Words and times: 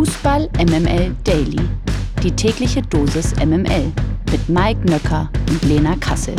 Fußball 0.00 0.48
MML 0.56 1.14
Daily. 1.24 1.60
Die 2.22 2.34
tägliche 2.34 2.80
Dosis 2.80 3.36
MML 3.36 3.92
mit 4.30 4.48
Mike 4.48 4.80
Nöcker 4.86 5.30
und 5.50 5.62
Lena 5.64 5.94
Kassel. 5.96 6.34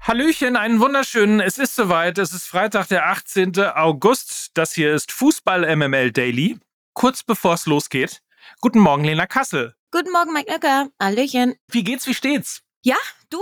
Hallöchen, 0.00 0.56
einen 0.56 0.80
wunderschönen. 0.80 1.38
Es 1.38 1.56
ist 1.58 1.76
soweit. 1.76 2.18
Es 2.18 2.32
ist 2.32 2.48
Freitag, 2.48 2.88
der 2.88 3.06
18. 3.06 3.60
August. 3.60 4.50
Das 4.54 4.72
hier 4.72 4.92
ist 4.92 5.12
Fußball 5.12 5.76
MML 5.76 6.10
Daily. 6.10 6.58
Kurz 6.94 7.22
bevor 7.22 7.54
es 7.54 7.66
losgeht. 7.66 8.20
Guten 8.60 8.80
Morgen, 8.80 9.04
Lena 9.04 9.28
Kassel. 9.28 9.76
Guten 9.92 10.10
Morgen, 10.10 10.32
Mike 10.32 10.50
Nöcker. 10.50 10.88
Hallöchen. 11.00 11.54
Wie 11.68 11.84
geht's, 11.84 12.08
wie 12.08 12.14
steht's? 12.14 12.62
Ja, 12.82 12.96
du. 13.28 13.38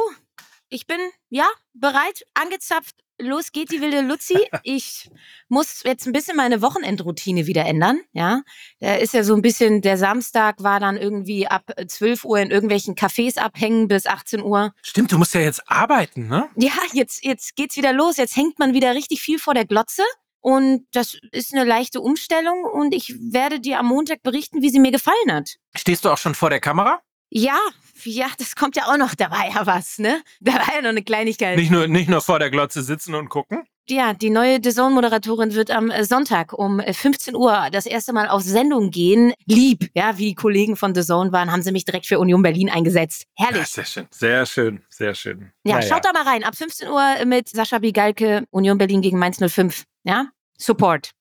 Ich 0.69 0.87
bin, 0.87 1.01
ja, 1.31 1.47
bereit, 1.73 2.27
angezapft. 2.35 2.97
Los 3.21 3.53
geht 3.53 3.73
die 3.73 3.81
wilde 3.81 4.01
Luzi. 4.01 4.39
Ich 4.63 5.11
muss 5.49 5.83
jetzt 5.85 6.07
ein 6.07 6.13
bisschen 6.13 6.37
meine 6.37 6.63
Wochenendroutine 6.63 7.47
wieder 7.47 7.65
ändern. 7.65 8.01
Ja, 8.13 8.43
da 8.81 8.95
ist 8.95 9.15
ja 9.15 9.25
so 9.25 9.35
ein 9.35 9.43
bisschen, 9.43 9.83
der 9.83 9.99
Samstag 9.99 10.63
war 10.63 10.79
dann 10.79 10.97
irgendwie 10.97 11.49
ab 11.49 11.73
12 11.87 12.25
Uhr 12.25 12.39
in 12.39 12.51
irgendwelchen 12.51 12.95
Cafés 12.95 13.39
abhängen 13.39 13.89
bis 13.89 14.07
18 14.07 14.43
Uhr. 14.43 14.73
Stimmt, 14.83 15.11
du 15.11 15.19
musst 15.19 15.35
ja 15.35 15.41
jetzt 15.41 15.69
arbeiten, 15.69 16.29
ne? 16.29 16.49
Ja, 16.57 16.73
jetzt, 16.93 17.25
jetzt 17.25 17.57
geht's 17.57 17.77
wieder 17.77 17.93
los. 17.93 18.17
Jetzt 18.17 18.37
hängt 18.37 18.59
man 18.59 18.73
wieder 18.73 18.95
richtig 18.95 19.21
viel 19.21 19.39
vor 19.39 19.55
der 19.55 19.65
Glotze. 19.65 20.03
Und 20.41 20.87
das 20.93 21.19
ist 21.33 21.53
eine 21.53 21.65
leichte 21.65 22.01
Umstellung 22.01 22.65
und 22.65 22.95
ich 22.95 23.15
werde 23.19 23.59
dir 23.59 23.81
am 23.81 23.87
Montag 23.87 24.23
berichten, 24.23 24.63
wie 24.63 24.71
sie 24.71 24.79
mir 24.79 24.93
gefallen 24.93 25.33
hat. 25.33 25.57
Stehst 25.75 26.05
du 26.05 26.11
auch 26.11 26.19
schon 26.19 26.37
vor 26.37 26.51
der 26.51 26.61
Kamera? 26.61 27.01
Ja, 27.31 27.59
ja, 28.05 28.27
das 28.39 28.57
kommt 28.57 28.77
ja 28.77 28.85
auch 28.87 28.97
noch, 28.97 29.15
da 29.15 29.31
war 29.31 29.47
ja 29.49 29.67
was, 29.67 29.99
ne? 29.99 30.23
Da 30.41 30.55
war 30.55 30.75
ja 30.75 30.83
noch 30.83 30.91
eine 30.91 31.03
Kleinigkeit. 31.03 31.57
Nicht 31.57 31.71
nur, 31.71 31.87
nicht 31.87 32.09
nur 32.09 32.21
vor 32.21 32.39
der 32.39 32.51
Glotze 32.51 32.83
sitzen 32.83 33.15
und 33.15 33.29
gucken? 33.29 33.65
Ja, 33.91 34.13
die 34.13 34.29
neue 34.29 34.59
The 34.63 34.71
Zone-Moderatorin 34.71 35.55
wird 35.55 35.71
am 35.71 35.91
äh, 35.91 36.05
Sonntag 36.05 36.53
um 36.53 36.79
15 36.81 37.35
äh, 37.35 37.37
Uhr 37.39 37.69
das 37.73 37.87
erste 37.87 38.13
Mal 38.13 38.29
auf 38.29 38.43
Sendung 38.43 38.91
gehen. 38.91 39.33
Lieb, 39.47 39.91
ja, 39.95 40.19
wie 40.19 40.27
die 40.27 40.35
Kollegen 40.35 40.77
von 40.77 40.95
The 40.95 41.03
Zone 41.03 41.33
waren, 41.33 41.51
haben 41.51 41.63
sie 41.63 41.73
mich 41.73 41.87
direkt 41.87 42.07
für 42.07 42.19
Union 42.19 42.43
Berlin 42.43 42.69
eingesetzt. 42.69 43.25
Herrlich. 43.35 43.61
Ja, 43.61 43.65
sehr 43.65 43.85
schön, 43.87 44.07
sehr 44.11 44.47
schön, 44.47 44.83
sehr 44.91 45.15
schön. 45.15 45.53
Ja, 45.65 45.77
naja. 45.77 45.89
schaut 45.89 46.05
da 46.05 46.13
mal 46.13 46.25
rein. 46.25 46.45
Ab 46.45 46.55
15 46.55 46.89
Uhr 46.89 47.25
mit 47.25 47.49
Sascha 47.49 47.79
Bigalke, 47.79 48.45
Union 48.51 48.77
Berlin 48.77 49.01
gegen 49.01 49.19
Mainz 49.19 49.39
05. 49.39 49.85
Ja, 50.05 50.27
Support. 50.59 51.13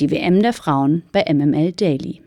Die 0.00 0.10
WM 0.10 0.42
der 0.42 0.52
Frauen 0.52 1.04
bei 1.12 1.24
MML 1.32 1.72
Daily. 1.72 2.25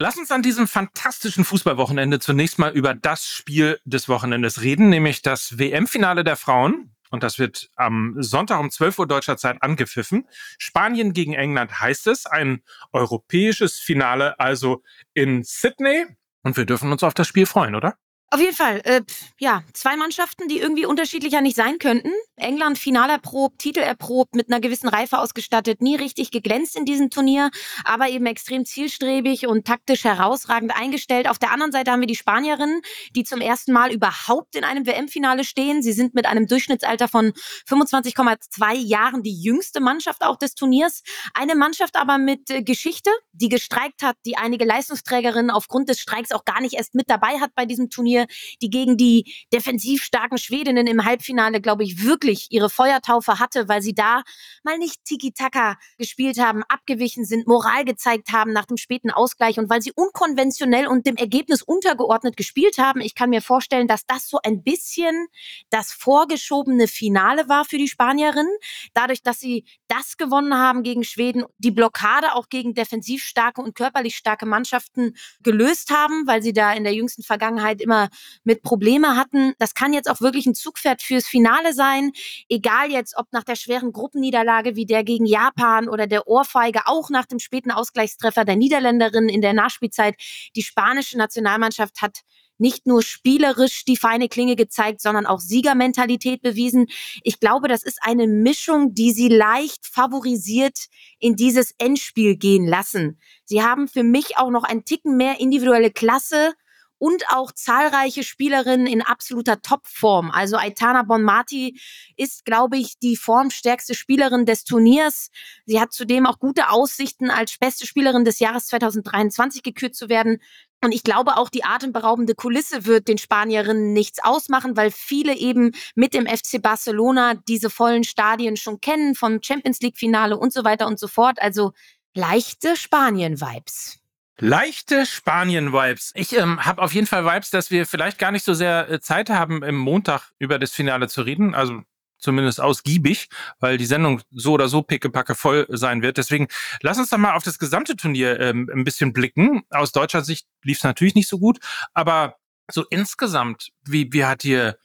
Lass 0.00 0.16
uns 0.16 0.30
an 0.30 0.42
diesem 0.42 0.68
fantastischen 0.68 1.44
Fußballwochenende 1.44 2.20
zunächst 2.20 2.60
mal 2.60 2.70
über 2.70 2.94
das 2.94 3.26
Spiel 3.26 3.80
des 3.84 4.08
Wochenendes 4.08 4.62
reden, 4.62 4.90
nämlich 4.90 5.22
das 5.22 5.58
WM-Finale 5.58 6.22
der 6.22 6.36
Frauen. 6.36 6.94
Und 7.10 7.24
das 7.24 7.40
wird 7.40 7.68
am 7.74 8.14
Sonntag 8.18 8.60
um 8.60 8.70
12 8.70 9.00
Uhr 9.00 9.08
deutscher 9.08 9.36
Zeit 9.36 9.60
angepfiffen. 9.60 10.28
Spanien 10.56 11.14
gegen 11.14 11.34
England 11.34 11.80
heißt 11.80 12.06
es. 12.06 12.26
Ein 12.26 12.62
europäisches 12.92 13.80
Finale 13.80 14.38
also 14.38 14.84
in 15.14 15.42
Sydney. 15.42 16.06
Und 16.44 16.56
wir 16.56 16.64
dürfen 16.64 16.92
uns 16.92 17.02
auf 17.02 17.14
das 17.14 17.26
Spiel 17.26 17.46
freuen, 17.46 17.74
oder? 17.74 17.96
Auf 18.30 18.40
jeden 18.40 18.54
Fall, 18.54 18.82
äh, 18.84 19.00
ja, 19.38 19.62
zwei 19.72 19.96
Mannschaften, 19.96 20.48
die 20.48 20.58
irgendwie 20.58 20.84
unterschiedlicher 20.84 21.40
nicht 21.40 21.56
sein 21.56 21.78
könnten. 21.78 22.10
England 22.36 22.76
final 22.76 23.08
erprobt, 23.08 23.58
Titel 23.58 23.80
erprobt, 23.80 24.34
mit 24.34 24.50
einer 24.50 24.60
gewissen 24.60 24.88
Reife 24.88 25.18
ausgestattet, 25.18 25.80
nie 25.80 25.96
richtig 25.96 26.30
geglänzt 26.30 26.76
in 26.76 26.84
diesem 26.84 27.08
Turnier, 27.08 27.50
aber 27.84 28.10
eben 28.10 28.26
extrem 28.26 28.66
zielstrebig 28.66 29.46
und 29.46 29.66
taktisch 29.66 30.04
herausragend 30.04 30.76
eingestellt. 30.76 31.26
Auf 31.26 31.38
der 31.38 31.52
anderen 31.52 31.72
Seite 31.72 31.90
haben 31.90 32.00
wir 32.00 32.06
die 32.06 32.16
Spanierinnen, 32.16 32.82
die 33.16 33.24
zum 33.24 33.40
ersten 33.40 33.72
Mal 33.72 33.92
überhaupt 33.92 34.56
in 34.56 34.64
einem 34.64 34.86
WM-Finale 34.86 35.42
stehen. 35.42 35.82
Sie 35.82 35.92
sind 35.92 36.14
mit 36.14 36.26
einem 36.26 36.46
Durchschnittsalter 36.46 37.08
von 37.08 37.32
25,2 37.66 38.74
Jahren 38.74 39.22
die 39.22 39.40
jüngste 39.40 39.80
Mannschaft 39.80 40.22
auch 40.22 40.36
des 40.36 40.54
Turniers. 40.54 41.02
Eine 41.32 41.54
Mannschaft 41.54 41.96
aber 41.96 42.18
mit 42.18 42.50
äh, 42.50 42.62
Geschichte, 42.62 43.10
die 43.32 43.48
gestreikt 43.48 44.02
hat, 44.02 44.16
die 44.26 44.36
einige 44.36 44.66
Leistungsträgerinnen 44.66 45.50
aufgrund 45.50 45.88
des 45.88 45.98
Streiks 45.98 46.30
auch 46.30 46.44
gar 46.44 46.60
nicht 46.60 46.74
erst 46.74 46.94
mit 46.94 47.08
dabei 47.08 47.40
hat 47.40 47.54
bei 47.54 47.64
diesem 47.64 47.88
Turnier 47.88 48.17
Turnier, 48.18 48.26
die 48.62 48.70
gegen 48.70 48.96
die 48.96 49.32
defensiv 49.52 50.02
starken 50.02 50.38
Schwedinnen 50.38 50.86
im 50.86 51.04
Halbfinale, 51.04 51.60
glaube 51.60 51.84
ich, 51.84 52.02
wirklich 52.02 52.48
ihre 52.50 52.70
Feuertaufe 52.70 53.38
hatte, 53.38 53.68
weil 53.68 53.82
sie 53.82 53.94
da 53.94 54.22
mal 54.64 54.78
nicht 54.78 55.04
Tiki-Taka 55.04 55.76
gespielt 55.98 56.38
haben, 56.38 56.62
abgewichen 56.68 57.24
sind, 57.24 57.46
Moral 57.46 57.84
gezeigt 57.84 58.32
haben 58.32 58.52
nach 58.52 58.66
dem 58.66 58.76
späten 58.76 59.10
Ausgleich 59.10 59.58
und 59.58 59.70
weil 59.70 59.82
sie 59.82 59.92
unkonventionell 59.94 60.86
und 60.86 61.06
dem 61.06 61.16
Ergebnis 61.16 61.62
untergeordnet 61.62 62.36
gespielt 62.36 62.78
haben. 62.78 63.00
Ich 63.00 63.14
kann 63.14 63.30
mir 63.30 63.42
vorstellen, 63.42 63.88
dass 63.88 64.06
das 64.06 64.28
so 64.28 64.38
ein 64.42 64.62
bisschen 64.62 65.28
das 65.70 65.92
vorgeschobene 65.92 66.88
Finale 66.88 67.48
war 67.48 67.64
für 67.64 67.78
die 67.78 67.88
Spanierinnen. 67.88 68.52
Dadurch, 68.94 69.22
dass 69.22 69.40
sie 69.40 69.64
das 69.88 70.16
gewonnen 70.16 70.54
haben 70.54 70.82
gegen 70.82 71.04
Schweden, 71.04 71.44
die 71.58 71.70
Blockade 71.70 72.34
auch 72.34 72.48
gegen 72.48 72.74
defensiv 72.74 73.22
starke 73.22 73.60
und 73.60 73.74
körperlich 73.74 74.16
starke 74.16 74.46
Mannschaften 74.46 75.14
gelöst 75.42 75.90
haben, 75.90 76.26
weil 76.26 76.42
sie 76.42 76.52
da 76.52 76.72
in 76.72 76.84
der 76.84 76.94
jüngsten 76.94 77.22
Vergangenheit 77.22 77.80
immer 77.80 78.07
mit 78.44 78.62
Probleme 78.62 79.16
hatten. 79.16 79.54
Das 79.58 79.74
kann 79.74 79.92
jetzt 79.92 80.10
auch 80.10 80.20
wirklich 80.20 80.46
ein 80.46 80.54
Zugpferd 80.54 81.02
fürs 81.02 81.26
Finale 81.26 81.72
sein. 81.72 82.12
Egal 82.48 82.90
jetzt, 82.90 83.16
ob 83.16 83.32
nach 83.32 83.44
der 83.44 83.56
schweren 83.56 83.92
Gruppenniederlage 83.92 84.76
wie 84.76 84.86
der 84.86 85.04
gegen 85.04 85.26
Japan 85.26 85.88
oder 85.88 86.06
der 86.06 86.26
Ohrfeige, 86.26 86.82
auch 86.86 87.10
nach 87.10 87.26
dem 87.26 87.38
späten 87.38 87.70
Ausgleichstreffer 87.70 88.44
der 88.44 88.56
Niederländerin 88.56 89.28
in 89.28 89.40
der 89.40 89.52
Nachspielzeit. 89.52 90.14
Die 90.56 90.62
spanische 90.62 91.18
Nationalmannschaft 91.18 92.02
hat 92.02 92.22
nicht 92.58 92.86
nur 92.86 93.02
spielerisch 93.02 93.84
die 93.84 93.96
feine 93.96 94.28
Klinge 94.28 94.56
gezeigt, 94.56 95.00
sondern 95.00 95.26
auch 95.26 95.40
Siegermentalität 95.40 96.42
bewiesen. 96.42 96.86
Ich 97.22 97.40
glaube, 97.40 97.68
das 97.68 97.82
ist 97.82 98.00
eine 98.02 98.26
Mischung, 98.26 98.94
die 98.94 99.12
sie 99.12 99.28
leicht 99.28 99.86
favorisiert 99.86 100.86
in 101.18 101.36
dieses 101.36 101.74
Endspiel 101.78 102.36
gehen 102.36 102.66
lassen. 102.66 103.18
Sie 103.44 103.62
haben 103.62 103.88
für 103.88 104.02
mich 104.02 104.36
auch 104.36 104.50
noch 104.50 104.64
einen 104.64 104.84
Ticken 104.84 105.16
mehr 105.16 105.40
individuelle 105.40 105.90
Klasse 105.90 106.54
und 106.98 107.24
auch 107.30 107.52
zahlreiche 107.52 108.22
Spielerinnen 108.22 108.86
in 108.86 109.02
absoluter 109.02 109.62
Topform. 109.62 110.30
Also 110.30 110.56
Aitana 110.56 111.02
Bonmati 111.02 111.80
ist, 112.16 112.44
glaube 112.44 112.76
ich, 112.76 112.98
die 112.98 113.16
formstärkste 113.16 113.94
Spielerin 113.94 114.46
des 114.46 114.64
Turniers. 114.64 115.30
Sie 115.66 115.80
hat 115.80 115.92
zudem 115.92 116.26
auch 116.26 116.38
gute 116.38 116.70
Aussichten, 116.70 117.30
als 117.30 117.56
beste 117.58 117.86
Spielerin 117.86 118.24
des 118.24 118.38
Jahres 118.40 118.66
2023 118.66 119.62
gekürt 119.62 119.94
zu 119.94 120.08
werden. 120.08 120.40
Und 120.82 120.92
ich 120.92 121.02
glaube 121.02 121.36
auch, 121.36 121.48
die 121.48 121.64
atemberaubende 121.64 122.34
Kulisse 122.34 122.86
wird 122.86 123.08
den 123.08 123.18
Spanierinnen 123.18 123.92
nichts 123.92 124.22
ausmachen, 124.22 124.76
weil 124.76 124.92
viele 124.92 125.36
eben 125.36 125.72
mit 125.96 126.14
dem 126.14 126.26
FC 126.26 126.62
Barcelona 126.62 127.34
diese 127.34 127.68
vollen 127.68 128.04
Stadien 128.04 128.56
schon 128.56 128.80
kennen, 128.80 129.14
vom 129.16 129.42
Champions 129.42 129.80
League 129.80 129.96
Finale 129.96 130.38
und 130.38 130.52
so 130.52 130.64
weiter 130.64 130.86
und 130.86 130.98
so 130.98 131.08
fort. 131.08 131.40
Also 131.40 131.72
leichte 132.14 132.76
Spanien-Vibes. 132.76 133.98
Leichte 134.40 135.04
Spanien-Vibes. 135.04 136.12
Ich 136.14 136.32
ähm, 136.36 136.64
habe 136.64 136.80
auf 136.82 136.94
jeden 136.94 137.08
Fall 137.08 137.24
Vibes, 137.24 137.50
dass 137.50 137.70
wir 137.70 137.86
vielleicht 137.86 138.18
gar 138.18 138.30
nicht 138.30 138.44
so 138.44 138.54
sehr 138.54 138.88
äh, 138.88 139.00
Zeit 139.00 139.30
haben, 139.30 139.64
im 139.64 139.76
Montag 139.76 140.30
über 140.38 140.58
das 140.60 140.72
Finale 140.72 141.08
zu 141.08 141.22
reden. 141.22 141.54
Also 141.54 141.82
zumindest 142.18 142.60
ausgiebig, 142.60 143.28
weil 143.58 143.78
die 143.78 143.86
Sendung 143.86 144.22
so 144.30 144.52
oder 144.52 144.68
so 144.68 144.82
pickepacke 144.82 145.34
voll 145.34 145.66
sein 145.70 146.02
wird. 146.02 146.18
Deswegen 146.18 146.48
lass 146.82 146.98
uns 146.98 147.10
doch 147.10 147.18
mal 147.18 147.34
auf 147.34 147.42
das 147.42 147.58
gesamte 147.58 147.96
Turnier 147.96 148.38
ähm, 148.40 148.70
ein 148.72 148.84
bisschen 148.84 149.12
blicken. 149.12 149.62
Aus 149.70 149.92
deutscher 149.92 150.22
Sicht 150.22 150.46
lief 150.62 150.78
es 150.78 150.84
natürlich 150.84 151.14
nicht 151.14 151.28
so 151.28 151.38
gut, 151.38 151.58
aber 151.94 152.36
so 152.70 152.84
insgesamt, 152.90 153.70
wie, 153.84 154.12
wie 154.12 154.24
hat 154.24 154.42
dir 154.42 154.78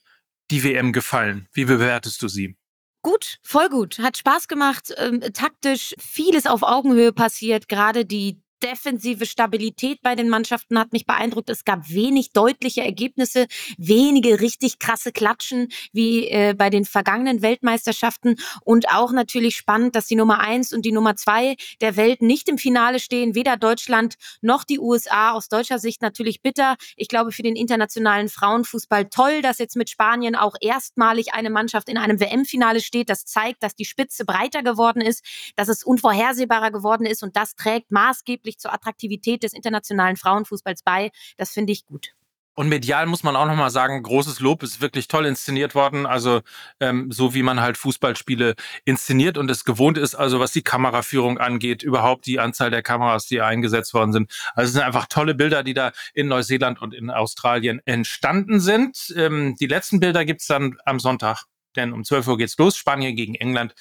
die 0.52 0.64
WM 0.64 0.94
gefallen? 0.94 1.48
Wie 1.54 1.66
bewertest 1.66 2.22
du 2.22 2.28
sie? 2.28 2.56
Gut, 3.02 3.40
voll 3.44 3.68
gut. 3.70 4.00
Hat 4.00 4.18
Spaß 4.18 4.48
gemacht, 4.48 4.94
ähm, 4.98 5.20
taktisch 5.34 5.94
vieles 6.00 6.46
auf 6.46 6.64
Augenhöhe 6.64 7.12
passiert. 7.12 7.68
Gerade 7.68 8.06
die 8.06 8.43
defensive 8.64 9.26
Stabilität 9.26 10.02
bei 10.02 10.16
den 10.16 10.30
Mannschaften 10.30 10.80
hat 10.80 10.94
mich 10.94 11.06
beeindruckt. 11.06 11.50
Es 11.50 11.66
gab 11.66 11.90
wenig 11.90 12.32
deutliche 12.32 12.82
Ergebnisse, 12.82 13.48
wenige 13.78 14.40
richtig 14.40 14.80
krasse 14.80 15.12
Klatschen 15.12 15.68
wie 15.92 16.30
äh, 16.30 16.56
bei 16.58 16.70
den 16.70 16.86
vergangenen 16.86 17.42
Weltmeisterschaften 17.42 18.38
und 18.64 18.90
auch 18.90 19.12
natürlich 19.12 19.58
spannend, 19.58 19.96
dass 19.96 20.08
die 20.08 20.16
Nummer 20.16 20.40
eins 20.40 20.72
und 20.72 20.86
die 20.86 20.94
Nummer 20.94 21.16
zwei 21.16 21.56
der 21.82 21.98
Welt 21.98 22.22
nicht 22.22 22.48
im 22.48 22.58
Finale 22.58 23.00
stehen, 23.00 23.36
weder 23.36 23.58
Deutschland 23.58 24.16
noch 24.42 24.64
die 24.64 24.80
USA. 24.80 25.32
Aus 25.32 25.50
deutscher 25.50 25.80
Sicht 25.80 26.02
natürlich 26.02 26.42
bitter. 26.42 26.78
Ich 26.96 27.10
glaube 27.10 27.32
für 27.32 27.44
den 27.44 27.56
internationalen 27.56 28.30
Frauenfußball 28.30 29.10
toll, 29.10 29.42
dass 29.42 29.58
jetzt 29.58 29.76
mit 29.76 29.90
Spanien 29.90 30.36
auch 30.36 30.56
erstmalig 30.62 31.34
eine 31.34 31.50
Mannschaft 31.50 31.90
in 31.90 31.98
einem 31.98 32.20
WM-Finale 32.20 32.80
steht. 32.80 33.10
Das 33.10 33.26
zeigt, 33.26 33.62
dass 33.62 33.76
die 33.76 33.86
Spitze 33.86 34.24
breiter 34.24 34.64
geworden 34.64 35.02
ist, 35.02 35.26
dass 35.58 35.68
es 35.68 35.84
unvorhersehbarer 35.84 36.72
geworden 36.72 37.06
ist 37.06 37.24
und 37.24 37.36
das 37.36 37.56
trägt 37.56 37.92
maßgeblich 37.92 38.53
maßgeblich 38.54 38.58
zur 38.60 38.74
Attraktivität 38.74 39.44
des 39.44 39.54
internationalen 39.54 40.16
Frauenfußballs 40.16 40.84
bei. 40.84 41.12
Das 41.38 41.52
finde 41.52 41.74
ich 41.74 41.86
gut. 41.86 42.10
Und 42.56 42.70
medial 42.70 43.08
muss 43.08 43.24
man 43.24 43.36
auch 43.36 43.48
nochmal 43.48 43.72
sagen, 43.72 44.04
großes 44.04 44.40
Lob, 44.40 44.62
ist 44.62 44.80
wirklich 44.80 45.08
toll 45.08 45.26
inszeniert 45.26 45.74
worden. 45.74 46.06
Also 46.06 46.42
ähm, 46.80 47.12
so 47.12 47.34
wie 47.34 47.42
man 47.42 47.62
halt 47.62 47.78
Fußballspiele 47.78 48.54
inszeniert 48.86 49.40
und 49.40 49.50
es 49.50 49.66
gewohnt 49.66 49.98
ist, 49.98 50.14
also 50.14 50.40
was 50.40 50.52
die 50.52 50.62
Kameraführung 50.62 51.40
angeht, 51.40 51.82
überhaupt 51.82 52.28
die 52.28 52.40
Anzahl 52.40 52.70
der 52.70 52.84
Kameras, 52.84 53.26
die 53.26 53.42
eingesetzt 53.42 53.96
worden 53.96 54.14
sind. 54.14 54.32
Also 54.54 54.68
es 54.68 54.74
sind 54.74 54.84
einfach 54.84 55.08
tolle 55.08 55.34
Bilder, 55.34 55.64
die 55.64 55.74
da 55.74 55.94
in 56.14 56.28
Neuseeland 56.28 56.80
und 56.80 56.94
in 56.94 57.10
Australien 57.10 57.82
entstanden 57.86 58.60
sind. 58.60 59.12
Ähm, 59.18 59.56
die 59.60 59.68
letzten 59.68 60.00
Bilder 60.00 60.24
gibt's 60.24 60.46
dann 60.46 60.78
am 60.86 61.00
Sonntag 61.00 61.46
denn 61.76 61.92
um 61.92 62.04
12 62.04 62.28
Uhr 62.28 62.38
geht's 62.38 62.56
los. 62.60 62.78
Spanien 62.78 63.16
gegen 63.16 63.34
England. 63.34 63.74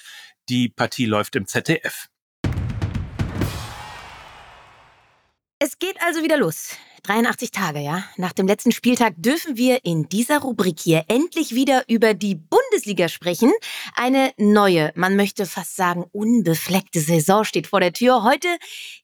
Die 0.49 0.71
Partie 0.71 1.05
läuft 1.05 1.37
im 1.37 1.47
ZDF. 1.47 2.09
Es 5.65 5.79
geht 5.79 5.95
also 6.03 6.25
wieder 6.25 6.37
los. 6.39 6.71
83 7.05 7.53
Tage, 7.53 7.79
ja. 7.79 8.03
Nach 8.17 8.33
dem 8.33 8.49
letzten 8.49 8.73
Spieltag 8.73 9.15
dürfen 9.17 9.57
wir 9.57 9.85
in 9.85 10.09
dieser 10.09 10.41
Rubrik 10.41 10.81
hier 10.81 11.05
endlich 11.07 11.55
wieder 11.55 11.85
über 11.87 12.15
die 12.15 12.35
Bundesliga 12.35 13.09
sprechen. 13.09 13.53
Eine 13.95 14.33
neue, 14.39 14.91
man 14.97 15.15
möchte 15.15 15.47
fast 15.47 15.77
sagen 15.77 16.05
unbefleckte 16.11 16.99
Saison 16.99 17.45
steht 17.45 17.69
vor 17.69 17.79
der 17.79 17.93
Tür. 17.93 18.25
Heute 18.25 18.49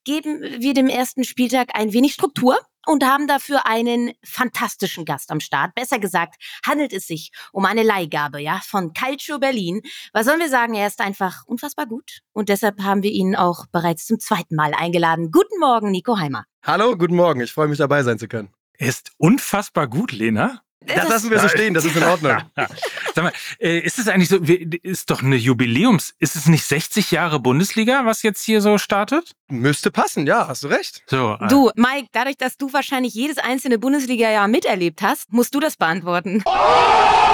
geben 0.03 0.43
wir 0.59 0.75
dem 0.75 0.89
ersten 0.89 1.23
Spieltag 1.23 1.69
ein 1.75 1.93
wenig 1.93 2.15
Struktur 2.15 2.59
und 2.89 3.05
haben 3.05 3.27
dafür 3.27 3.67
einen 3.67 4.13
fantastischen 4.25 5.05
Gast 5.05 5.31
am 5.31 5.41
Start. 5.41 5.75
Besser 5.75 5.99
gesagt, 5.99 6.37
handelt 6.67 6.95
es 6.95 7.07
sich 7.07 7.31
um 7.53 7.67
eine 7.67 7.83
Leihgabe, 7.83 8.41
ja, 8.41 8.61
von 8.65 8.95
Calcio 8.95 9.39
Berlin. 9.39 9.83
Was 10.15 10.25
sollen 10.25 10.41
wir 10.41 10.49
sagen? 10.49 10.75
Er 10.75 10.87
ist 10.87 11.01
einfach 11.01 11.45
unfassbar 11.47 11.87
gut 11.87 12.21
und 12.33 12.49
deshalb 12.49 12.81
haben 12.81 13.03
wir 13.03 13.11
ihn 13.11 13.37
auch 13.37 13.67
bereits 13.67 14.07
zum 14.07 14.19
zweiten 14.19 14.57
Mal 14.57 14.73
eingeladen. 14.73 15.31
Guten 15.31 15.61
Morgen, 15.61 15.91
Nico 15.91 16.19
Heimer. 16.19 16.45
Hallo, 16.65 16.97
guten 16.97 17.17
Morgen. 17.17 17.43
Ich 17.43 17.53
freue 17.53 17.69
mich 17.69 17.79
dabei 17.79 18.03
sein 18.03 18.19
zu 18.19 18.27
können. 18.27 18.49
Er 18.73 18.89
ist 18.89 19.13
unfassbar 19.19 19.87
gut, 19.87 20.13
Lena. 20.13 20.63
Das 20.87 21.09
lassen 21.09 21.31
wir 21.31 21.41
so 21.41 21.49
stehen, 21.49 21.75
das 21.75 21.85
ist 21.85 21.97
in 21.97 22.05
Ordnung. 22.05 22.37
Sag 23.15 23.25
mal, 23.25 23.33
äh, 23.59 23.81
ist 23.81 23.99
es 23.99 24.09
eigentlich 24.09 24.29
so, 24.29 24.37
ist 24.37 25.11
doch 25.11 25.23
eine 25.23 25.37
Jubiläums, 25.37 26.15
ist 26.19 26.37
es 26.37 26.47
nicht 26.47 26.65
60 26.65 27.11
Jahre 27.11 27.41
Bundesliga, 27.41 28.05
was 28.05 28.23
jetzt 28.23 28.43
hier 28.43 28.61
so 28.61 28.79
startet? 28.79 29.33
Müsste 29.49 29.91
passen, 29.91 30.27
ja, 30.27 30.47
hast 30.47 30.65
du 30.65 30.69
recht. 30.69 31.03
So, 31.07 31.37
äh. 31.41 31.49
Du, 31.49 31.71
Mike, 31.75 32.09
dadurch, 32.13 32.37
dass 32.37 32.57
du 32.57 32.73
wahrscheinlich 32.73 33.15
jedes 33.15 33.39
einzelne 33.39 33.79
Bundesliga-Jahr 33.79 34.49
miterlebt 34.49 35.03
hast, 35.03 35.33
musst 35.33 35.55
du 35.55 35.61
das 35.61 35.77
beantworten. 35.77 36.43
Oh! 36.45 37.28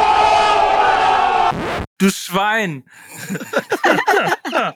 Du 1.98 2.10
Schwein. 2.10 2.84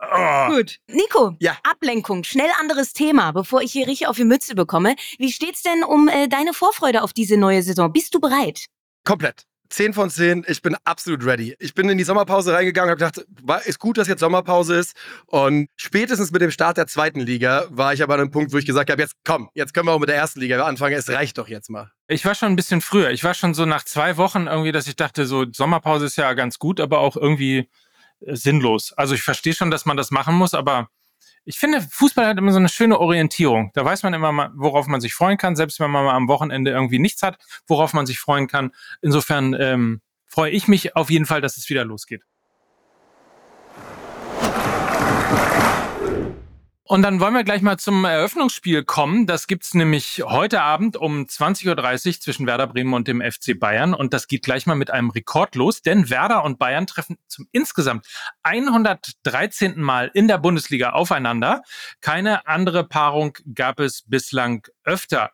oh. 0.00 0.48
Gut. 0.48 0.78
Nico, 0.88 1.36
ja. 1.40 1.56
Ablenkung, 1.62 2.22
schnell 2.24 2.50
anderes 2.60 2.92
Thema, 2.92 3.32
bevor 3.32 3.62
ich 3.62 3.72
hier 3.72 3.86
richtig 3.86 4.08
auf 4.08 4.16
die 4.16 4.24
Mütze 4.24 4.54
bekomme. 4.54 4.94
Wie 5.18 5.32
steht's 5.32 5.62
denn 5.62 5.82
um 5.82 6.08
äh, 6.08 6.28
deine 6.28 6.52
Vorfreude 6.52 7.02
auf 7.02 7.14
diese 7.14 7.38
neue 7.38 7.62
Saison? 7.62 7.92
Bist 7.92 8.14
du 8.14 8.20
bereit? 8.20 8.66
Komplett. 9.04 9.46
10 9.70 9.94
von 9.94 10.10
10, 10.10 10.44
ich 10.46 10.62
bin 10.62 10.76
absolut 10.84 11.24
ready. 11.24 11.56
Ich 11.58 11.74
bin 11.74 11.88
in 11.88 11.98
die 11.98 12.04
Sommerpause 12.04 12.52
reingegangen 12.52 12.94
und 12.94 13.02
habe 13.02 13.22
gedacht, 13.22 13.66
ist 13.66 13.78
gut, 13.80 13.98
dass 13.98 14.06
jetzt 14.06 14.20
Sommerpause 14.20 14.76
ist. 14.76 14.94
Und 15.26 15.68
spätestens 15.76 16.30
mit 16.30 16.42
dem 16.42 16.50
Start 16.50 16.76
der 16.76 16.86
zweiten 16.86 17.20
Liga 17.20 17.66
war 17.70 17.92
ich 17.92 18.02
aber 18.02 18.14
an 18.14 18.20
einem 18.20 18.30
Punkt, 18.30 18.52
wo 18.52 18.58
ich 18.58 18.66
gesagt 18.66 18.90
habe, 18.90 19.02
jetzt 19.02 19.14
komm, 19.24 19.48
jetzt 19.54 19.74
können 19.74 19.88
wir 19.88 19.92
auch 19.92 19.98
mit 19.98 20.10
der 20.10 20.16
ersten 20.16 20.40
Liga 20.40 20.62
anfangen, 20.64 20.94
es 20.94 21.08
reicht 21.08 21.38
doch 21.38 21.48
jetzt 21.48 21.70
mal. 21.70 21.90
Ich 22.06 22.24
war 22.24 22.34
schon 22.34 22.52
ein 22.52 22.56
bisschen 22.56 22.82
früher. 22.82 23.10
Ich 23.10 23.24
war 23.24 23.32
schon 23.34 23.54
so 23.54 23.64
nach 23.64 23.84
zwei 23.84 24.16
Wochen 24.18 24.46
irgendwie, 24.46 24.72
dass 24.72 24.86
ich 24.86 24.96
dachte, 24.96 25.26
so 25.26 25.46
Sommerpause 25.50 26.06
ist 26.06 26.16
ja 26.16 26.34
ganz 26.34 26.58
gut, 26.58 26.80
aber 26.80 27.00
auch 27.00 27.16
irgendwie 27.16 27.70
äh, 28.20 28.36
sinnlos. 28.36 28.92
Also 28.92 29.14
ich 29.14 29.22
verstehe 29.22 29.54
schon, 29.54 29.70
dass 29.70 29.86
man 29.86 29.96
das 29.96 30.10
machen 30.10 30.34
muss, 30.34 30.52
aber 30.52 30.90
ich 31.46 31.58
finde, 31.58 31.80
Fußball 31.80 32.26
hat 32.26 32.38
immer 32.38 32.52
so 32.52 32.58
eine 32.58 32.68
schöne 32.68 32.98
Orientierung. 32.98 33.70
Da 33.74 33.84
weiß 33.84 34.02
man 34.02 34.14
immer 34.14 34.50
worauf 34.54 34.86
man 34.86 35.00
sich 35.00 35.14
freuen 35.14 35.38
kann, 35.38 35.56
selbst 35.56 35.80
wenn 35.80 35.90
man 35.90 36.04
mal 36.04 36.14
am 36.14 36.28
Wochenende 36.28 36.70
irgendwie 36.70 36.98
nichts 36.98 37.22
hat, 37.22 37.38
worauf 37.66 37.92
man 37.92 38.06
sich 38.06 38.18
freuen 38.18 38.48
kann. 38.48 38.72
Insofern 39.02 39.54
ähm, 39.58 40.00
freue 40.26 40.50
ich 40.50 40.68
mich 40.68 40.96
auf 40.96 41.10
jeden 41.10 41.26
Fall, 41.26 41.40
dass 41.40 41.56
es 41.56 41.68
wieder 41.68 41.84
losgeht. 41.84 42.22
Und 46.86 47.00
dann 47.00 47.18
wollen 47.18 47.32
wir 47.32 47.44
gleich 47.44 47.62
mal 47.62 47.78
zum 47.78 48.04
Eröffnungsspiel 48.04 48.84
kommen. 48.84 49.26
Das 49.26 49.46
gibt's 49.46 49.72
nämlich 49.72 50.22
heute 50.22 50.60
Abend 50.60 50.98
um 50.98 51.22
20.30 51.22 52.06
Uhr 52.06 52.20
zwischen 52.20 52.46
Werder 52.46 52.66
Bremen 52.66 52.92
und 52.92 53.08
dem 53.08 53.22
FC 53.22 53.58
Bayern. 53.58 53.94
Und 53.94 54.12
das 54.12 54.28
geht 54.28 54.42
gleich 54.44 54.66
mal 54.66 54.74
mit 54.74 54.90
einem 54.90 55.08
Rekord 55.08 55.54
los, 55.54 55.80
denn 55.80 56.10
Werder 56.10 56.44
und 56.44 56.58
Bayern 56.58 56.86
treffen 56.86 57.16
zum 57.26 57.48
insgesamt 57.52 58.06
113. 58.42 59.80
Mal 59.80 60.10
in 60.12 60.28
der 60.28 60.36
Bundesliga 60.36 60.90
aufeinander. 60.90 61.62
Keine 62.02 62.46
andere 62.46 62.86
Paarung 62.86 63.38
gab 63.54 63.80
es 63.80 64.02
bislang 64.06 64.66
öfter. 64.84 65.30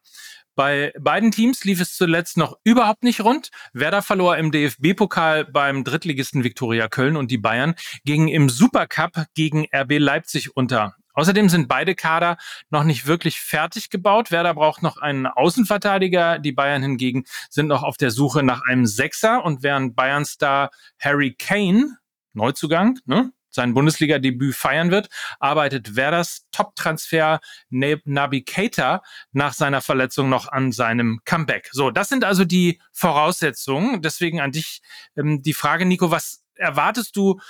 Bei 0.54 0.92
beiden 1.00 1.32
Teams 1.32 1.64
lief 1.64 1.80
es 1.80 1.96
zuletzt 1.96 2.36
noch 2.36 2.58
überhaupt 2.62 3.02
nicht 3.02 3.22
rund. 3.22 3.50
Werder 3.72 4.02
verlor 4.02 4.36
im 4.36 4.52
DFB-Pokal 4.52 5.46
beim 5.46 5.82
Drittligisten 5.82 6.44
Viktoria 6.44 6.86
Köln 6.86 7.16
und 7.16 7.32
die 7.32 7.38
Bayern 7.38 7.74
gingen 8.04 8.28
im 8.28 8.48
Supercup 8.48 9.24
gegen 9.34 9.66
RB 9.74 9.98
Leipzig 9.98 10.56
unter. 10.56 10.94
Außerdem 11.14 11.48
sind 11.48 11.68
beide 11.68 11.94
Kader 11.94 12.36
noch 12.70 12.84
nicht 12.84 13.06
wirklich 13.06 13.40
fertig 13.40 13.90
gebaut. 13.90 14.30
Werder 14.30 14.54
braucht 14.54 14.82
noch 14.82 14.98
einen 14.98 15.26
Außenverteidiger. 15.26 16.38
Die 16.38 16.52
Bayern 16.52 16.82
hingegen 16.82 17.24
sind 17.48 17.66
noch 17.66 17.82
auf 17.82 17.96
der 17.96 18.10
Suche 18.10 18.42
nach 18.42 18.62
einem 18.62 18.86
Sechser. 18.86 19.44
Und 19.44 19.62
während 19.62 19.96
Bayern-Star 19.96 20.70
Harry 20.98 21.34
Kane, 21.34 21.98
Neuzugang, 22.32 22.98
ne, 23.06 23.32
sein 23.50 23.74
Bundesliga-Debüt 23.74 24.54
feiern 24.54 24.90
wird, 24.90 25.08
arbeitet 25.38 25.96
Werders 25.96 26.46
Top-Transfer 26.52 27.40
Nabi 27.68 28.42
Keita 28.42 29.02
nach 29.32 29.52
seiner 29.52 29.80
Verletzung 29.80 30.28
noch 30.28 30.48
an 30.48 30.72
seinem 30.72 31.20
Comeback. 31.24 31.68
So, 31.72 31.90
das 31.90 32.08
sind 32.08 32.24
also 32.24 32.44
die 32.44 32.80
Voraussetzungen. 32.92 34.02
Deswegen 34.02 34.40
an 34.40 34.52
dich 34.52 34.82
ähm, 35.16 35.42
die 35.42 35.54
Frage, 35.54 35.84
Nico, 35.84 36.10
was 36.10 36.44
erwartest 36.54 37.16
du 37.16 37.40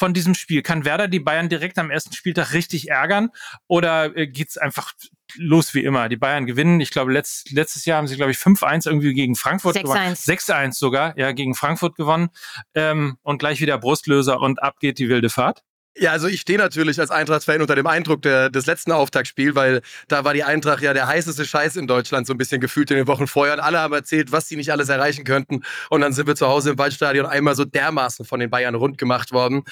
von 0.00 0.14
diesem 0.14 0.34
Spiel? 0.34 0.62
Kann 0.62 0.86
Werder 0.86 1.08
die 1.08 1.20
Bayern 1.20 1.50
direkt 1.50 1.78
am 1.78 1.90
ersten 1.90 2.14
Spieltag 2.14 2.54
richtig 2.54 2.88
ärgern 2.88 3.28
oder 3.68 4.16
äh, 4.16 4.26
geht's 4.26 4.56
einfach 4.56 4.94
los 5.36 5.74
wie 5.74 5.84
immer? 5.84 6.08
Die 6.08 6.16
Bayern 6.16 6.46
gewinnen. 6.46 6.80
Ich 6.80 6.90
glaube, 6.90 7.12
letzt, 7.12 7.52
letztes 7.52 7.84
Jahr 7.84 7.98
haben 7.98 8.06
sie, 8.06 8.16
glaube 8.16 8.32
ich, 8.32 8.38
5-1 8.38 8.86
irgendwie 8.86 9.12
gegen 9.12 9.36
Frankfurt 9.36 9.74
6 9.74 9.84
gewonnen. 9.84 10.14
6-1 10.14 10.72
sogar, 10.72 11.18
ja, 11.18 11.32
gegen 11.32 11.54
Frankfurt 11.54 11.96
gewonnen. 11.96 12.30
Ähm, 12.74 13.18
und 13.22 13.38
gleich 13.40 13.60
wieder 13.60 13.76
Brustlöser 13.76 14.40
und 14.40 14.62
ab 14.62 14.80
geht 14.80 14.98
die 14.98 15.10
wilde 15.10 15.28
Fahrt. 15.28 15.62
Ja, 15.96 16.12
also 16.12 16.28
ich 16.28 16.40
stehe 16.40 16.58
natürlich 16.58 17.00
als 17.00 17.10
Eintracht-Fan 17.10 17.60
unter 17.60 17.74
dem 17.74 17.86
Eindruck 17.86 18.22
der, 18.22 18.48
des 18.48 18.66
letzten 18.66 18.92
Auftaktspiels, 18.92 19.56
weil 19.56 19.82
da 20.06 20.24
war 20.24 20.34
die 20.34 20.44
Eintracht 20.44 20.82
ja 20.82 20.94
der 20.94 21.08
heißeste 21.08 21.44
Scheiß 21.44 21.74
in 21.76 21.88
Deutschland 21.88 22.28
so 22.28 22.32
ein 22.32 22.38
bisschen 22.38 22.60
gefühlt 22.60 22.90
in 22.92 22.96
den 22.96 23.06
Wochen 23.08 23.26
vorher. 23.26 23.54
Und 23.54 23.60
alle 23.60 23.80
haben 23.80 23.92
erzählt, 23.92 24.30
was 24.30 24.48
sie 24.48 24.56
nicht 24.56 24.70
alles 24.70 24.88
erreichen 24.88 25.24
könnten. 25.24 25.62
Und 25.90 26.00
dann 26.00 26.12
sind 26.12 26.28
wir 26.28 26.36
zu 26.36 26.46
Hause 26.46 26.70
im 26.70 26.78
Waldstadion 26.78 27.26
einmal 27.26 27.56
so 27.56 27.64
dermaßen 27.64 28.24
von 28.24 28.38
den 28.38 28.50
Bayern 28.50 28.76
rund 28.76 28.98
gemacht 28.98 29.32
worden. 29.32 29.64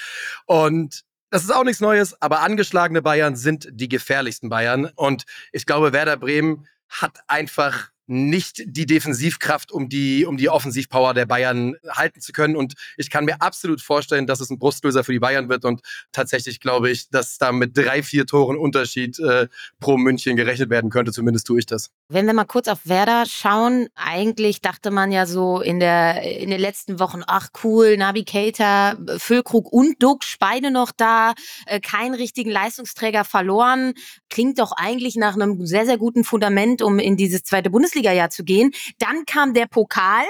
Und 0.47 1.05
das 1.31 1.45
ist 1.45 1.55
auch 1.55 1.65
nichts 1.65 1.81
Neues, 1.81 2.21
aber 2.21 2.41
angeschlagene 2.41 3.01
Bayern 3.03 3.37
sind 3.37 3.69
die 3.71 3.89
gefährlichsten 3.89 4.49
Bayern. 4.49 4.91
Und 4.97 5.25
ich 5.53 5.67
glaube, 5.67 5.93
Werder 5.93 6.17
Bremen 6.17 6.67
hat 6.89 7.19
einfach 7.29 7.91
nicht 8.09 8.63
die 8.67 8.87
Defensivkraft, 8.87 9.71
um 9.71 9.89
die, 9.89 10.25
um 10.25 10.37
die 10.37 10.49
Offensivpower 10.49 11.15
der 11.15 11.27
Bayern 11.27 11.77
halten 11.91 12.21
zu 12.21 12.33
können. 12.33 12.57
Und 12.57 12.75
ich 12.97 13.11
kann 13.11 13.25
mir 13.25 13.43
absolut 13.43 13.81
vorstellen, 13.81 14.27
dass 14.27 14.41
es 14.41 14.51
ein 14.51 14.59
Brustlöser 14.59 15.05
für 15.05 15.13
die 15.13 15.19
Bayern 15.19 15.49
wird. 15.49 15.65
Und 15.65 15.83
tatsächlich 16.13 16.61
glaube 16.61 16.91
ich, 16.91 17.11
dass 17.11 17.39
da 17.39 17.53
mit 17.53 17.77
drei, 17.77 18.03
vier 18.03 18.27
Toren 18.27 18.57
Unterschied 18.57 19.19
äh, 19.19 19.49
pro 19.79 19.99
München 19.99 20.37
gerechnet 20.37 20.71
werden 20.71 20.91
könnte. 20.91 21.13
Zumindest 21.13 21.47
tue 21.47 21.59
ich 21.59 21.67
das. 21.67 21.91
Wenn 22.11 22.25
wir 22.25 22.33
mal 22.33 22.47
kurz 22.47 22.69
auf 22.69 22.87
Werder 22.87 23.27
schauen, 23.27 23.89
eigentlich 23.95 24.63
dachte 24.63 24.91
man 24.91 25.13
ja 25.13 25.27
so 25.27 25.61
in, 25.61 25.79
der, 25.79 26.23
in 26.23 26.49
den 26.49 26.59
letzten 26.59 26.99
Wochen, 27.01 27.21
ach 27.27 27.51
cool, 27.63 27.99
Navigator, 27.99 28.97
Füllkrug 29.19 29.71
und 29.71 30.03
Duxch, 30.03 30.39
beide 30.41 30.71
noch 30.71 30.91
da, 30.91 31.35
äh, 31.67 31.81
keinen 31.81 32.15
richtigen 32.15 32.51
Leistungsträger 32.51 33.25
verloren. 33.25 33.93
Klingt 34.31 34.59
doch 34.59 34.73
eigentlich 34.73 35.17
nach 35.17 35.35
einem 35.35 35.67
sehr, 35.67 35.85
sehr 35.85 35.99
guten 35.99 36.25
Fundament, 36.25 36.81
um 36.81 36.99
in 36.99 37.19
dieses 37.19 37.43
zweite 37.43 37.69
Bundesliga-Jahr 37.69 38.31
zu 38.31 38.43
gehen. 38.43 38.71
Dann 38.99 39.27
kam 39.27 39.53
der 39.53 39.67
Pokal 39.67 40.25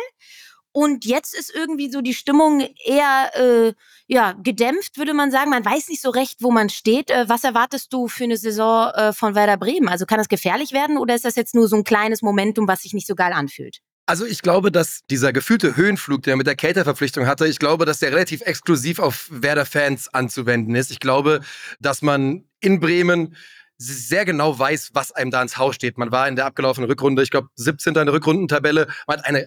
und 0.72 1.04
jetzt 1.04 1.34
ist 1.34 1.54
irgendwie 1.54 1.90
so 1.90 2.00
die 2.00 2.14
Stimmung 2.14 2.60
eher 2.84 3.30
äh, 3.34 3.72
ja, 4.06 4.32
gedämpft, 4.32 4.98
würde 4.98 5.14
man 5.14 5.30
sagen. 5.30 5.50
Man 5.50 5.64
weiß 5.64 5.88
nicht 5.88 6.02
so 6.02 6.10
recht, 6.10 6.38
wo 6.40 6.50
man 6.50 6.68
steht. 6.68 7.10
Äh, 7.10 7.28
was 7.28 7.44
erwartest 7.44 7.92
du 7.92 8.08
für 8.08 8.24
eine 8.24 8.36
Saison 8.36 8.90
äh, 8.90 9.12
von 9.12 9.34
Werder 9.34 9.56
Bremen? 9.56 9.88
Also 9.88 10.06
kann 10.06 10.18
das 10.18 10.28
gefährlich 10.28 10.72
werden 10.72 10.98
oder 10.98 11.14
ist 11.14 11.24
das 11.24 11.36
jetzt 11.36 11.54
nur 11.54 11.68
so 11.68 11.76
ein 11.76 11.84
kleines 11.84 12.22
Momentum, 12.22 12.68
was 12.68 12.82
sich 12.82 12.92
nicht 12.92 13.06
so 13.06 13.14
geil 13.14 13.32
anfühlt? 13.32 13.78
Also 14.06 14.24
ich 14.24 14.40
glaube, 14.40 14.72
dass 14.72 15.00
dieser 15.10 15.34
gefühlte 15.34 15.76
Höhenflug, 15.76 16.22
der 16.22 16.36
mit 16.36 16.46
der 16.46 16.56
Cater-Verpflichtung 16.56 17.26
hatte, 17.26 17.46
ich 17.46 17.58
glaube, 17.58 17.84
dass 17.84 17.98
der 17.98 18.10
relativ 18.10 18.40
exklusiv 18.40 19.00
auf 19.00 19.28
Werder-Fans 19.30 20.08
anzuwenden 20.14 20.74
ist. 20.74 20.90
Ich 20.90 20.98
glaube, 20.98 21.40
dass 21.78 22.00
man 22.00 22.46
in 22.60 22.80
Bremen 22.80 23.36
sehr 23.76 24.24
genau 24.24 24.58
weiß, 24.58 24.90
was 24.94 25.12
einem 25.12 25.30
da 25.30 25.40
ins 25.40 25.56
Haus 25.56 25.74
steht. 25.74 25.98
Man 25.98 26.10
war 26.10 26.26
in 26.26 26.36
der 26.36 26.46
abgelaufenen 26.46 26.88
Rückrunde, 26.90 27.22
ich 27.22 27.30
glaube, 27.30 27.48
17. 27.56 27.94
in 27.94 28.06
der 28.06 28.12
Rückrundentabelle. 28.12 28.88
Man 29.06 29.18
hat 29.18 29.26
eine 29.26 29.46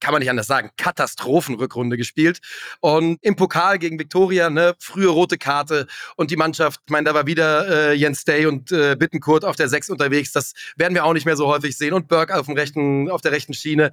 kann 0.00 0.12
man 0.12 0.20
nicht 0.20 0.30
anders 0.30 0.46
sagen, 0.46 0.70
Katastrophenrückrunde 0.76 1.96
gespielt. 1.96 2.40
Und 2.80 3.18
im 3.22 3.36
Pokal 3.36 3.78
gegen 3.78 3.98
Viktoria, 3.98 4.50
ne, 4.50 4.74
frühe 4.78 5.08
rote 5.08 5.38
Karte 5.38 5.86
und 6.16 6.30
die 6.30 6.36
Mannschaft, 6.36 6.80
ich 6.86 6.90
meine, 6.90 7.04
da 7.04 7.14
war 7.14 7.26
wieder 7.26 7.90
äh, 7.90 7.92
Jens 7.94 8.24
Day 8.24 8.46
und 8.46 8.72
äh, 8.72 8.96
Bittenkurt 8.96 9.44
auf 9.44 9.56
der 9.56 9.68
Sechs 9.68 9.90
unterwegs. 9.90 10.32
Das 10.32 10.54
werden 10.76 10.94
wir 10.94 11.04
auch 11.04 11.12
nicht 11.12 11.26
mehr 11.26 11.36
so 11.36 11.46
häufig 11.46 11.76
sehen. 11.76 11.92
Und 11.92 12.08
Burke 12.08 12.36
auf, 12.36 12.46
dem 12.46 12.54
rechten, 12.54 13.10
auf 13.10 13.20
der 13.20 13.32
rechten 13.32 13.54
Schiene. 13.54 13.92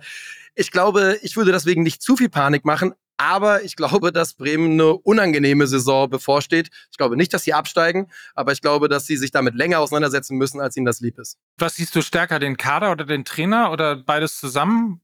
Ich 0.56 0.72
glaube, 0.72 1.18
ich 1.22 1.36
würde 1.36 1.52
deswegen 1.52 1.84
nicht 1.84 2.02
zu 2.02 2.16
viel 2.16 2.30
Panik 2.30 2.63
machen, 2.63 2.94
aber 3.18 3.63
ich 3.63 3.75
glaube, 3.75 4.12
dass 4.12 4.34
Bremen 4.34 4.74
eine 4.74 4.94
unangenehme 4.94 5.68
Saison 5.68 6.10
bevorsteht. 6.10 6.70
Ich 6.92 6.98
glaube 6.98 7.16
nicht, 7.16 7.34
dass 7.34 7.44
sie 7.44 7.54
absteigen, 7.54 8.12
aber 8.36 8.52
ich 8.52 8.62
glaube, 8.62 8.90
dass 8.90 9.06
sie 9.06 9.18
sich 9.18 9.32
damit 9.32 9.56
länger 9.56 9.80
auseinandersetzen 9.80 10.38
müssen, 10.38 10.60
als 10.60 10.75
ihnen 10.78 10.86
das 10.86 11.00
lieb 11.00 11.20
ist. 11.20 11.38
Was 11.58 11.75
siehst 11.75 11.96
du 11.96 12.02
stärker, 12.02 12.40
den 12.40 12.58
Kader 12.58 12.92
oder 12.92 13.06
den 13.06 13.25
Trainer 13.25 13.72
oder 13.72 13.96
beides 13.96 14.40
zusammen? 14.40 15.02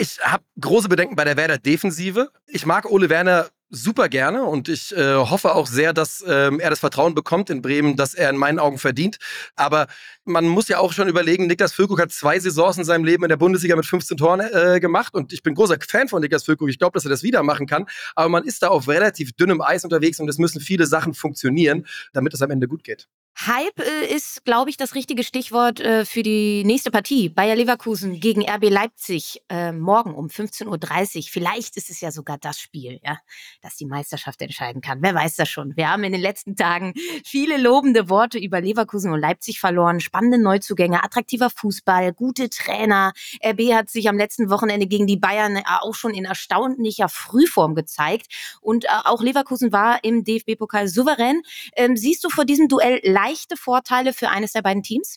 Ich 0.00 0.18
habe 0.22 0.42
große 0.58 0.88
Bedenken 0.88 1.14
bei 1.14 1.24
der 1.24 1.36
Werder 1.36 1.58
Defensive. 1.58 2.30
Ich 2.46 2.64
mag 2.64 2.90
Ole 2.90 3.10
Werner 3.10 3.50
super 3.68 4.08
gerne 4.08 4.44
und 4.44 4.70
ich 4.70 4.96
äh, 4.96 5.14
hoffe 5.14 5.54
auch 5.54 5.66
sehr, 5.66 5.92
dass 5.92 6.24
ähm, 6.26 6.58
er 6.58 6.70
das 6.70 6.78
Vertrauen 6.78 7.14
bekommt 7.14 7.50
in 7.50 7.60
Bremen, 7.60 7.96
das 7.96 8.14
er 8.14 8.30
in 8.30 8.38
meinen 8.38 8.58
Augen 8.58 8.78
verdient. 8.78 9.18
Aber 9.56 9.88
man 10.24 10.48
muss 10.48 10.68
ja 10.68 10.78
auch 10.78 10.94
schon 10.94 11.06
überlegen, 11.06 11.48
Niklas 11.48 11.74
Füllkrug 11.74 12.00
hat 12.00 12.12
zwei 12.12 12.38
Saisons 12.40 12.78
in 12.78 12.84
seinem 12.84 13.04
Leben 13.04 13.24
in 13.24 13.28
der 13.28 13.36
Bundesliga 13.36 13.76
mit 13.76 13.84
15 13.84 14.16
Toren 14.16 14.40
äh, 14.40 14.80
gemacht 14.80 15.12
und 15.12 15.34
ich 15.34 15.42
bin 15.42 15.54
großer 15.54 15.76
Fan 15.86 16.08
von 16.08 16.22
Niklas 16.22 16.44
Füllkrug. 16.44 16.70
Ich 16.70 16.78
glaube, 16.78 16.94
dass 16.94 17.04
er 17.04 17.10
das 17.10 17.22
wieder 17.22 17.42
machen 17.42 17.66
kann. 17.66 17.84
Aber 18.14 18.30
man 18.30 18.44
ist 18.44 18.62
da 18.62 18.68
auf 18.68 18.88
relativ 18.88 19.34
dünnem 19.34 19.60
Eis 19.60 19.84
unterwegs 19.84 20.18
und 20.18 20.30
es 20.30 20.38
müssen 20.38 20.62
viele 20.62 20.86
Sachen 20.86 21.12
funktionieren, 21.12 21.86
damit 22.14 22.32
es 22.32 22.40
am 22.40 22.50
Ende 22.50 22.68
gut 22.68 22.84
geht. 22.84 23.06
Hype 23.46 23.80
äh, 23.80 24.14
ist, 24.14 24.44
glaube 24.44 24.68
ich, 24.68 24.76
das 24.76 24.94
richtige 24.94 25.24
Stichwort 25.24 25.80
äh, 25.80 26.04
für 26.04 26.22
die 26.22 26.62
nächste 26.64 26.90
Partie. 26.90 27.30
Bayer 27.30 27.56
Leverkusen 27.56 28.20
gegen 28.20 28.42
RB 28.42 28.68
Leipzig 28.68 29.40
äh, 29.48 29.72
morgen 29.72 30.14
um 30.14 30.26
15.30 30.26 31.16
Uhr. 31.16 31.22
Vielleicht 31.30 31.78
ist 31.78 31.88
es 31.88 32.02
ja 32.02 32.10
sogar 32.10 32.36
das 32.36 32.58
Spiel, 32.58 33.00
ja, 33.02 33.16
das 33.62 33.76
die 33.76 33.86
Meisterschaft 33.86 34.42
entscheiden 34.42 34.82
kann. 34.82 34.98
Wer 35.00 35.14
weiß 35.14 35.36
das 35.36 35.48
schon. 35.48 35.74
Wir 35.74 35.88
haben 35.88 36.04
in 36.04 36.12
den 36.12 36.20
letzten 36.20 36.54
Tagen 36.54 36.92
viele 37.24 37.56
lobende 37.56 38.10
Worte 38.10 38.38
über 38.38 38.60
Leverkusen 38.60 39.10
und 39.10 39.20
Leipzig 39.20 39.58
verloren. 39.58 40.00
Spannende 40.00 40.38
Neuzugänge, 40.38 41.02
attraktiver 41.02 41.48
Fußball, 41.48 42.12
gute 42.12 42.50
Trainer. 42.50 43.14
RB 43.42 43.72
hat 43.72 43.88
sich 43.88 44.10
am 44.10 44.18
letzten 44.18 44.50
Wochenende 44.50 44.86
gegen 44.86 45.06
die 45.06 45.16
Bayern 45.16 45.56
äh, 45.56 45.62
auch 45.80 45.94
schon 45.94 46.12
in 46.12 46.26
erstaunlicher 46.26 47.08
Frühform 47.08 47.74
gezeigt. 47.74 48.26
Und 48.60 48.84
äh, 48.84 48.88
auch 49.04 49.22
Leverkusen 49.22 49.72
war 49.72 50.04
im 50.04 50.24
DFB-Pokal 50.24 50.88
souverän. 50.88 51.40
Ähm, 51.74 51.96
siehst 51.96 52.22
du 52.22 52.28
vor 52.28 52.44
diesem 52.44 52.68
Duell 52.68 53.00
leichte 53.30 53.56
Vorteile 53.56 54.12
für 54.12 54.28
eines 54.28 54.52
der 54.52 54.62
beiden 54.62 54.82
Teams? 54.82 55.16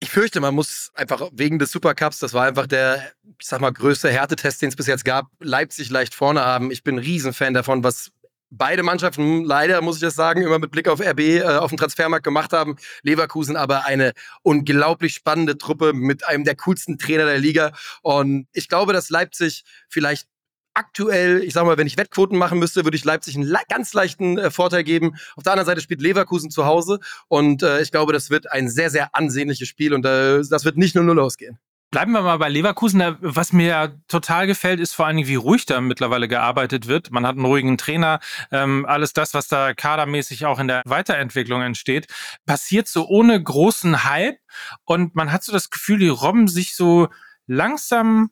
Ich 0.00 0.10
fürchte, 0.10 0.40
man 0.40 0.54
muss 0.54 0.90
einfach 0.94 1.30
wegen 1.32 1.58
des 1.58 1.70
Supercups, 1.70 2.18
das 2.18 2.34
war 2.34 2.46
einfach 2.46 2.66
der, 2.66 3.12
ich 3.40 3.46
sag 3.46 3.60
mal, 3.60 3.72
größte 3.72 4.10
Härtetest, 4.10 4.60
den 4.60 4.68
es 4.68 4.76
bis 4.76 4.86
jetzt 4.86 5.04
gab, 5.04 5.26
Leipzig 5.40 5.88
leicht 5.88 6.14
vorne 6.14 6.44
haben. 6.44 6.70
Ich 6.70 6.82
bin 6.82 6.96
ein 6.96 6.98
Riesenfan 6.98 7.54
davon, 7.54 7.82
was 7.84 8.10
beide 8.50 8.82
Mannschaften, 8.82 9.44
leider 9.44 9.80
muss 9.80 9.96
ich 9.96 10.02
das 10.02 10.14
sagen, 10.14 10.42
immer 10.42 10.58
mit 10.58 10.70
Blick 10.70 10.88
auf 10.88 11.00
RB 11.00 11.20
äh, 11.20 11.42
auf 11.42 11.70
dem 11.70 11.78
Transfermarkt 11.78 12.24
gemacht 12.24 12.52
haben. 12.52 12.76
Leverkusen 13.02 13.56
aber 13.56 13.86
eine 13.86 14.12
unglaublich 14.42 15.14
spannende 15.14 15.58
Truppe 15.58 15.92
mit 15.92 16.26
einem 16.26 16.44
der 16.44 16.56
coolsten 16.56 16.98
Trainer 16.98 17.24
der 17.24 17.38
Liga. 17.38 17.72
Und 18.02 18.46
ich 18.52 18.68
glaube, 18.68 18.92
dass 18.92 19.10
Leipzig 19.10 19.64
vielleicht 19.88 20.28
aktuell, 20.74 21.42
ich 21.42 21.54
sag 21.54 21.64
mal, 21.64 21.78
wenn 21.78 21.86
ich 21.86 21.96
Wettquoten 21.96 22.36
machen 22.36 22.58
müsste, 22.58 22.84
würde 22.84 22.96
ich 22.96 23.04
Leipzig 23.04 23.36
einen 23.36 23.56
ganz 23.68 23.94
leichten 23.94 24.38
äh, 24.38 24.50
Vorteil 24.50 24.84
geben. 24.84 25.16
Auf 25.36 25.42
der 25.42 25.52
anderen 25.52 25.66
Seite 25.66 25.80
spielt 25.80 26.02
Leverkusen 26.02 26.50
zu 26.50 26.66
Hause 26.66 27.00
und 27.28 27.62
äh, 27.62 27.80
ich 27.80 27.90
glaube, 27.90 28.12
das 28.12 28.30
wird 28.30 28.50
ein 28.50 28.68
sehr, 28.68 28.90
sehr 28.90 29.14
ansehnliches 29.14 29.68
Spiel 29.68 29.94
und 29.94 30.04
äh, 30.04 30.42
das 30.48 30.64
wird 30.64 30.76
nicht 30.76 30.94
nur 30.94 31.04
null 31.04 31.20
ausgehen. 31.20 31.58
Bleiben 31.94 32.10
wir 32.10 32.22
mal 32.22 32.38
bei 32.38 32.48
Leverkusen. 32.48 33.16
Was 33.20 33.52
mir 33.52 34.00
total 34.08 34.48
gefällt, 34.48 34.80
ist 34.80 34.94
vor 34.94 35.06
allen 35.06 35.16
Dingen, 35.16 35.28
wie 35.28 35.36
ruhig 35.36 35.64
da 35.64 35.80
mittlerweile 35.80 36.26
gearbeitet 36.26 36.88
wird. 36.88 37.12
Man 37.12 37.24
hat 37.24 37.36
einen 37.36 37.44
ruhigen 37.44 37.78
Trainer. 37.78 38.18
Ähm, 38.50 38.84
alles 38.84 39.12
das, 39.12 39.32
was 39.32 39.46
da 39.46 39.74
kadermäßig 39.74 40.44
auch 40.44 40.58
in 40.58 40.66
der 40.66 40.82
Weiterentwicklung 40.86 41.62
entsteht, 41.62 42.08
passiert 42.46 42.88
so 42.88 43.06
ohne 43.06 43.40
großen 43.40 44.02
Hype. 44.02 44.38
Und 44.84 45.14
man 45.14 45.30
hat 45.30 45.44
so 45.44 45.52
das 45.52 45.70
Gefühl, 45.70 46.00
die 46.00 46.08
robben 46.08 46.48
sich 46.48 46.74
so 46.74 47.10
langsam 47.46 48.30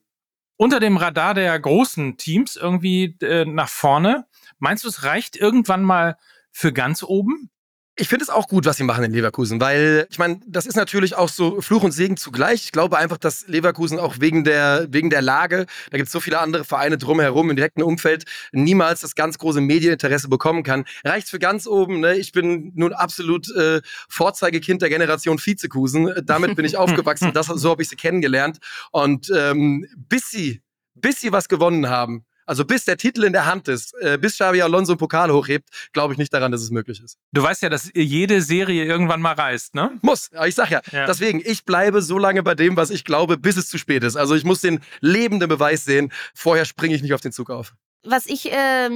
unter 0.62 0.78
dem 0.78 0.96
Radar 0.96 1.34
der 1.34 1.58
großen 1.58 2.18
Teams 2.18 2.54
irgendwie 2.54 3.16
äh, 3.20 3.44
nach 3.44 3.68
vorne. 3.68 4.26
Meinst 4.60 4.84
du, 4.84 4.88
es 4.88 5.02
reicht 5.02 5.34
irgendwann 5.34 5.82
mal 5.82 6.16
für 6.52 6.72
ganz 6.72 7.02
oben? 7.02 7.50
Ich 7.94 8.08
finde 8.08 8.22
es 8.22 8.30
auch 8.30 8.48
gut, 8.48 8.64
was 8.64 8.78
sie 8.78 8.84
machen 8.84 9.04
in 9.04 9.12
Leverkusen, 9.12 9.60
weil 9.60 10.06
ich 10.10 10.18
meine, 10.18 10.40
das 10.46 10.64
ist 10.64 10.76
natürlich 10.76 11.14
auch 11.14 11.28
so 11.28 11.60
Fluch 11.60 11.82
und 11.82 11.92
Segen 11.92 12.16
zugleich. 12.16 12.64
Ich 12.64 12.72
glaube 12.72 12.96
einfach, 12.96 13.18
dass 13.18 13.46
Leverkusen 13.48 13.98
auch 13.98 14.16
wegen 14.18 14.44
der, 14.44 14.86
wegen 14.88 15.10
der 15.10 15.20
Lage, 15.20 15.66
da 15.90 15.98
gibt 15.98 16.06
es 16.06 16.12
so 16.12 16.18
viele 16.18 16.38
andere 16.38 16.64
Vereine 16.64 16.96
drumherum 16.96 17.50
im 17.50 17.56
direkten 17.56 17.82
Umfeld, 17.82 18.24
niemals 18.52 19.02
das 19.02 19.14
ganz 19.14 19.36
große 19.36 19.60
Medieninteresse 19.60 20.30
bekommen 20.30 20.62
kann. 20.62 20.86
Reicht 21.04 21.28
für 21.28 21.38
ganz 21.38 21.66
oben. 21.66 22.00
Ne? 22.00 22.16
Ich 22.16 22.32
bin 22.32 22.72
nun 22.74 22.94
absolut 22.94 23.54
äh, 23.54 23.82
Vorzeigekind 24.08 24.80
der 24.80 24.88
Generation 24.88 25.38
Vizekusen. 25.38 26.14
Damit 26.24 26.56
bin 26.56 26.64
ich 26.64 26.76
aufgewachsen. 26.78 27.34
Das, 27.34 27.48
so 27.48 27.68
habe 27.68 27.82
ich 27.82 27.90
sie 27.90 27.96
kennengelernt. 27.96 28.56
Und 28.90 29.30
ähm, 29.36 29.86
bis 29.96 30.30
sie, 30.30 30.62
bis 30.94 31.20
sie 31.20 31.30
was 31.30 31.46
gewonnen 31.46 31.90
haben, 31.90 32.24
also 32.46 32.64
bis 32.64 32.84
der 32.84 32.96
Titel 32.96 33.24
in 33.24 33.32
der 33.32 33.46
Hand 33.46 33.68
ist, 33.68 33.94
äh, 34.00 34.18
bis 34.18 34.34
Xavi 34.34 34.62
Alonso 34.62 34.92
einen 34.92 34.98
Pokal 34.98 35.32
hochhebt, 35.32 35.68
glaube 35.92 36.14
ich 36.14 36.18
nicht 36.18 36.32
daran, 36.32 36.52
dass 36.52 36.62
es 36.62 36.70
möglich 36.70 37.02
ist. 37.02 37.18
Du 37.32 37.42
weißt 37.42 37.62
ja, 37.62 37.68
dass 37.68 37.90
jede 37.94 38.42
Serie 38.42 38.84
irgendwann 38.84 39.20
mal 39.20 39.34
reißt, 39.34 39.74
ne? 39.74 39.98
Muss. 40.02 40.30
Ich 40.46 40.54
sag 40.54 40.70
ja, 40.70 40.80
ja. 40.90 41.06
Deswegen, 41.06 41.42
ich 41.44 41.64
bleibe 41.64 42.02
so 42.02 42.18
lange 42.18 42.42
bei 42.42 42.54
dem, 42.54 42.76
was 42.76 42.90
ich 42.90 43.04
glaube, 43.04 43.38
bis 43.38 43.56
es 43.56 43.68
zu 43.68 43.78
spät 43.78 44.04
ist. 44.04 44.16
Also 44.16 44.34
ich 44.34 44.44
muss 44.44 44.60
den 44.60 44.80
lebenden 45.00 45.48
Beweis 45.48 45.84
sehen. 45.84 46.12
Vorher 46.34 46.64
springe 46.64 46.94
ich 46.94 47.02
nicht 47.02 47.14
auf 47.14 47.20
den 47.20 47.32
Zug 47.32 47.50
auf 47.50 47.74
was 48.04 48.26
ich 48.26 48.50
äh, 48.50 48.88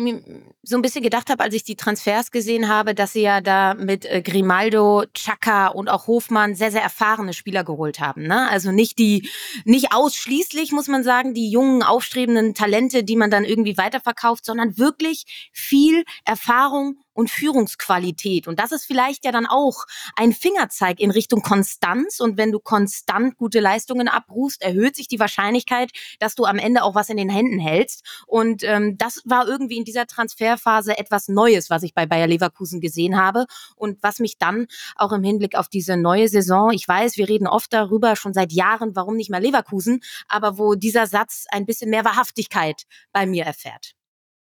so 0.63 0.77
ein 0.77 0.83
bisschen 0.83 1.03
gedacht 1.03 1.31
habe, 1.31 1.43
als 1.43 1.55
ich 1.55 1.65
die 1.65 1.77
Transfers 1.77 2.31
gesehen 2.31 2.69
habe, 2.69 2.95
dass 2.95 3.13
sie 3.13 3.23
ja 3.23 3.41
da 3.41 3.75
mit 3.75 4.05
äh, 4.05 4.21
Grimaldo, 4.21 5.05
Chaka 5.15 5.69
und 5.69 5.89
auch 5.89 6.07
Hofmann 6.07 6.55
sehr, 6.55 6.73
sehr 6.73 6.83
erfahrene 6.83 7.33
Spieler 7.33 7.63
geholt 7.63 8.01
haben. 8.01 8.23
Ne? 8.23 8.49
Also 8.49 8.73
nicht 8.73 8.99
die, 8.99 9.29
nicht 9.65 9.93
ausschließlich, 9.93 10.73
muss 10.73 10.89
man 10.89 11.05
sagen, 11.05 11.35
die 11.35 11.51
jungen, 11.51 11.83
aufstrebenden 11.83 12.55
Talente, 12.55 13.05
die 13.05 13.17
man 13.17 13.31
dann 13.31 13.45
irgendwie 13.45 13.79
weiterverkauft, 13.79 14.45
sondern 14.45 14.77
wirklich 14.77 15.51
viel 15.53 16.05
Erfahrung 16.25 16.99
und 17.17 17.31
Führungsqualität. 17.31 18.47
Und 18.47 18.61
das 18.61 18.73
ist 18.73 18.85
vielleicht 18.85 19.25
ja 19.25 19.33
dann 19.33 19.47
auch 19.47 19.87
ein 20.17 20.33
Fingerzeig 20.33 21.01
in 21.01 21.11
Richtung 21.11 21.41
Konstanz. 21.41 22.21
Und 22.21 22.37
wenn 22.37 22.53
du 22.53 22.61
konstant 22.61 23.39
gute 23.39 23.61
Leistungen 23.61 24.07
abrufst, 24.07 24.63
erhöht 24.63 24.95
sich 24.97 25.09
die 25.09 25.19
Wahrscheinlichkeit, 25.19 25.91
dass 26.21 26.35
du 26.35 26.45
am 26.45 26.59
Ende 26.59 26.83
auch 26.83 26.95
was 26.95 27.09
in 27.09 27.17
den 27.17 27.31
Händen 27.31 27.59
hältst. 27.59 28.05
Und 28.27 28.63
ähm, 28.65 28.99
das 28.99 29.23
war 29.25 29.49
irgendwie 29.49 29.79
in 29.79 29.85
dieser 29.85 30.07
Transferphase 30.07 30.99
etwas 30.99 31.29
Neues, 31.29 31.71
was 31.71 31.83
ich 31.83 31.95
bei 31.95 32.05
Bayer 32.05 32.27
Leverkusen 32.27 32.81
gesehen 32.81 33.17
habe. 33.17 33.47
Und 33.77 34.03
was 34.03 34.19
mich 34.19 34.37
dann 34.37 34.67
auch 34.95 35.13
im 35.13 35.23
Hinblick 35.23 35.57
auf 35.57 35.69
diese 35.69 35.97
neue 35.97 36.29
Saison, 36.29 36.71
ich 36.71 36.87
weiß, 36.87 37.17
wir 37.17 37.29
reden 37.29 37.47
oft 37.47 37.73
darüber 37.73 38.15
schon 38.17 38.35
seit 38.35 38.53
Jahren, 38.53 38.95
warum 38.95 39.17
nicht 39.17 39.31
mehr 39.31 39.41
Leverkusen, 39.41 40.01
aber 40.29 40.59
wo 40.59 40.75
dieser 40.75 41.07
Satz 41.07 41.47
ein 41.51 41.65
bisschen 41.65 41.89
mehr 41.89 42.05
Wahrhaftigkeit 42.05 42.83
bei 43.13 43.25
mir 43.25 43.45
erfährt. 43.45 43.97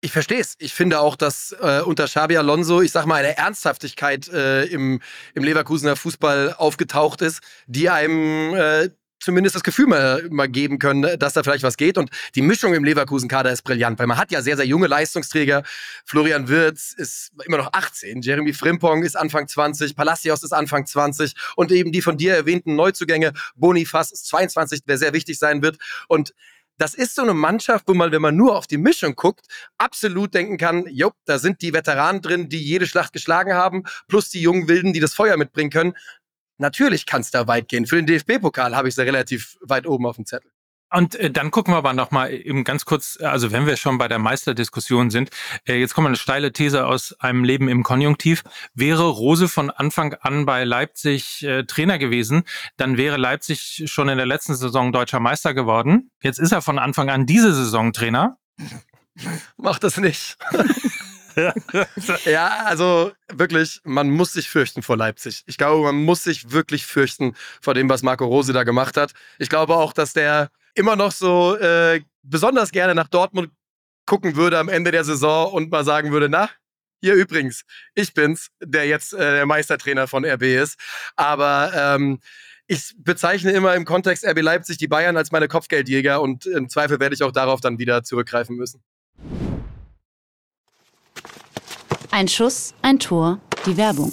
Ich 0.04 0.12
verstehe 0.12 0.38
es. 0.40 0.54
Ich 0.58 0.74
finde 0.74 1.00
auch, 1.00 1.16
dass 1.16 1.56
äh, 1.62 1.80
unter 1.80 2.04
Xabi 2.04 2.36
Alonso, 2.36 2.82
ich 2.82 2.92
sag 2.92 3.06
mal, 3.06 3.24
eine 3.24 3.38
Ernsthaftigkeit 3.38 4.28
äh, 4.28 4.64
im, 4.66 5.00
im 5.32 5.42
Leverkusener 5.42 5.96
Fußball 5.96 6.56
aufgetaucht 6.58 7.22
ist, 7.22 7.40
die 7.68 7.88
einem 7.88 8.54
äh, 8.54 8.90
zumindest 9.18 9.56
das 9.56 9.62
Gefühl 9.62 9.86
mal, 9.86 10.28
mal 10.28 10.46
geben 10.46 10.78
können, 10.78 11.18
dass 11.18 11.32
da 11.32 11.42
vielleicht 11.42 11.62
was 11.62 11.78
geht. 11.78 11.96
Und 11.96 12.10
die 12.34 12.42
Mischung 12.42 12.74
im 12.74 12.84
Leverkusen-Kader 12.84 13.50
ist 13.50 13.62
brillant, 13.62 13.98
weil 13.98 14.06
man 14.06 14.18
hat 14.18 14.30
ja 14.30 14.42
sehr, 14.42 14.58
sehr 14.58 14.66
junge 14.66 14.88
Leistungsträger. 14.88 15.62
Florian 16.04 16.48
Wirtz 16.48 16.92
ist 16.94 17.30
immer 17.46 17.56
noch 17.56 17.72
18, 17.72 18.20
Jeremy 18.20 18.52
Frimpong 18.52 19.04
ist 19.04 19.16
Anfang 19.16 19.48
20, 19.48 19.96
Palacios 19.96 20.42
ist 20.42 20.52
Anfang 20.52 20.84
20 20.84 21.32
und 21.56 21.72
eben 21.72 21.92
die 21.92 22.02
von 22.02 22.18
dir 22.18 22.34
erwähnten 22.34 22.76
Neuzugänge, 22.76 23.32
Bonifaz 23.56 24.12
ist 24.12 24.26
22, 24.26 24.84
der 24.84 24.98
sehr 24.98 25.14
wichtig 25.14 25.38
sein 25.38 25.62
wird. 25.62 25.78
Und 26.08 26.34
das 26.78 26.94
ist 26.94 27.14
so 27.14 27.22
eine 27.22 27.34
Mannschaft, 27.34 27.86
wo 27.86 27.94
man, 27.94 28.12
wenn 28.12 28.22
man 28.22 28.36
nur 28.36 28.56
auf 28.56 28.66
die 28.66 28.78
Mischung 28.78 29.14
guckt, 29.14 29.46
absolut 29.78 30.34
denken 30.34 30.58
kann, 30.58 30.86
jo, 30.88 31.12
da 31.24 31.38
sind 31.38 31.62
die 31.62 31.72
Veteranen 31.72 32.22
drin, 32.22 32.48
die 32.48 32.62
jede 32.62 32.86
Schlacht 32.86 33.12
geschlagen 33.12 33.54
haben, 33.54 33.84
plus 34.08 34.30
die 34.30 34.40
jungen 34.40 34.68
Wilden, 34.68 34.92
die 34.92 35.00
das 35.00 35.14
Feuer 35.14 35.36
mitbringen 35.36 35.70
können. 35.70 35.94
Natürlich 36.58 37.06
kann 37.06 37.20
es 37.20 37.30
da 37.30 37.46
weit 37.46 37.68
gehen. 37.68 37.86
Für 37.86 37.96
den 37.96 38.06
DFB-Pokal 38.06 38.76
habe 38.76 38.88
ich 38.88 38.94
sie 38.94 39.02
relativ 39.02 39.56
weit 39.60 39.86
oben 39.86 40.06
auf 40.06 40.16
dem 40.16 40.26
Zettel. 40.26 40.53
Und 40.94 41.16
äh, 41.16 41.30
dann 41.30 41.50
gucken 41.50 41.74
wir 41.74 41.78
aber 41.78 41.92
nochmal 41.92 42.32
eben 42.32 42.62
ganz 42.62 42.84
kurz, 42.84 43.18
also 43.20 43.50
wenn 43.50 43.66
wir 43.66 43.76
schon 43.76 43.98
bei 43.98 44.06
der 44.06 44.20
Meisterdiskussion 44.20 45.10
sind, 45.10 45.30
äh, 45.66 45.74
jetzt 45.74 45.94
kommt 45.94 46.06
eine 46.06 46.16
steile 46.16 46.52
These 46.52 46.86
aus 46.86 47.16
einem 47.18 47.42
Leben 47.42 47.68
im 47.68 47.82
Konjunktiv. 47.82 48.44
Wäre 48.74 49.08
Rose 49.08 49.48
von 49.48 49.70
Anfang 49.70 50.14
an 50.14 50.46
bei 50.46 50.62
Leipzig 50.62 51.42
äh, 51.42 51.64
Trainer 51.64 51.98
gewesen, 51.98 52.44
dann 52.76 52.96
wäre 52.96 53.16
Leipzig 53.16 53.84
schon 53.86 54.08
in 54.08 54.18
der 54.18 54.26
letzten 54.26 54.54
Saison 54.54 54.92
deutscher 54.92 55.18
Meister 55.18 55.52
geworden. 55.52 56.12
Jetzt 56.22 56.38
ist 56.38 56.52
er 56.52 56.62
von 56.62 56.78
Anfang 56.78 57.10
an 57.10 57.26
diese 57.26 57.52
Saison 57.52 57.92
Trainer. 57.92 58.38
Mach 59.56 59.80
das 59.80 59.96
nicht. 59.96 60.36
ja, 62.24 62.48
also 62.66 63.10
wirklich, 63.32 63.80
man 63.82 64.10
muss 64.10 64.32
sich 64.32 64.48
fürchten 64.48 64.82
vor 64.82 64.96
Leipzig. 64.96 65.42
Ich 65.46 65.58
glaube, 65.58 65.82
man 65.82 66.04
muss 66.04 66.22
sich 66.22 66.52
wirklich 66.52 66.86
fürchten 66.86 67.34
vor 67.60 67.74
dem, 67.74 67.88
was 67.88 68.04
Marco 68.04 68.24
Rose 68.24 68.52
da 68.52 68.62
gemacht 68.62 68.96
hat. 68.96 69.12
Ich 69.40 69.48
glaube 69.48 69.74
auch, 69.76 69.92
dass 69.92 70.12
der 70.12 70.50
immer 70.74 70.96
noch 70.96 71.12
so 71.12 71.56
äh, 71.56 72.02
besonders 72.22 72.72
gerne 72.72 72.94
nach 72.94 73.08
Dortmund 73.08 73.50
gucken 74.06 74.36
würde 74.36 74.58
am 74.58 74.68
Ende 74.68 74.90
der 74.90 75.04
Saison 75.04 75.52
und 75.52 75.70
mal 75.70 75.84
sagen 75.84 76.12
würde, 76.12 76.28
na, 76.28 76.50
hier 77.00 77.14
übrigens, 77.14 77.64
ich 77.94 78.14
bin's, 78.14 78.48
der 78.62 78.86
jetzt 78.86 79.12
äh, 79.12 79.18
der 79.18 79.46
Meistertrainer 79.46 80.06
von 80.08 80.24
RB 80.24 80.42
ist. 80.42 80.78
Aber 81.16 81.72
ähm, 81.74 82.20
ich 82.66 82.94
bezeichne 82.96 83.52
immer 83.52 83.74
im 83.74 83.84
Kontext 83.84 84.26
RB 84.26 84.40
Leipzig 84.40 84.78
die 84.78 84.88
Bayern 84.88 85.16
als 85.16 85.30
meine 85.30 85.48
Kopfgeldjäger 85.48 86.20
und 86.22 86.46
im 86.46 86.68
Zweifel 86.68 87.00
werde 87.00 87.14
ich 87.14 87.22
auch 87.22 87.32
darauf 87.32 87.60
dann 87.60 87.78
wieder 87.78 88.02
zurückgreifen 88.04 88.56
müssen. 88.56 88.82
Ein 92.10 92.28
Schuss, 92.28 92.74
ein 92.80 92.98
Tor, 92.98 93.40
die 93.66 93.76
Werbung. 93.76 94.12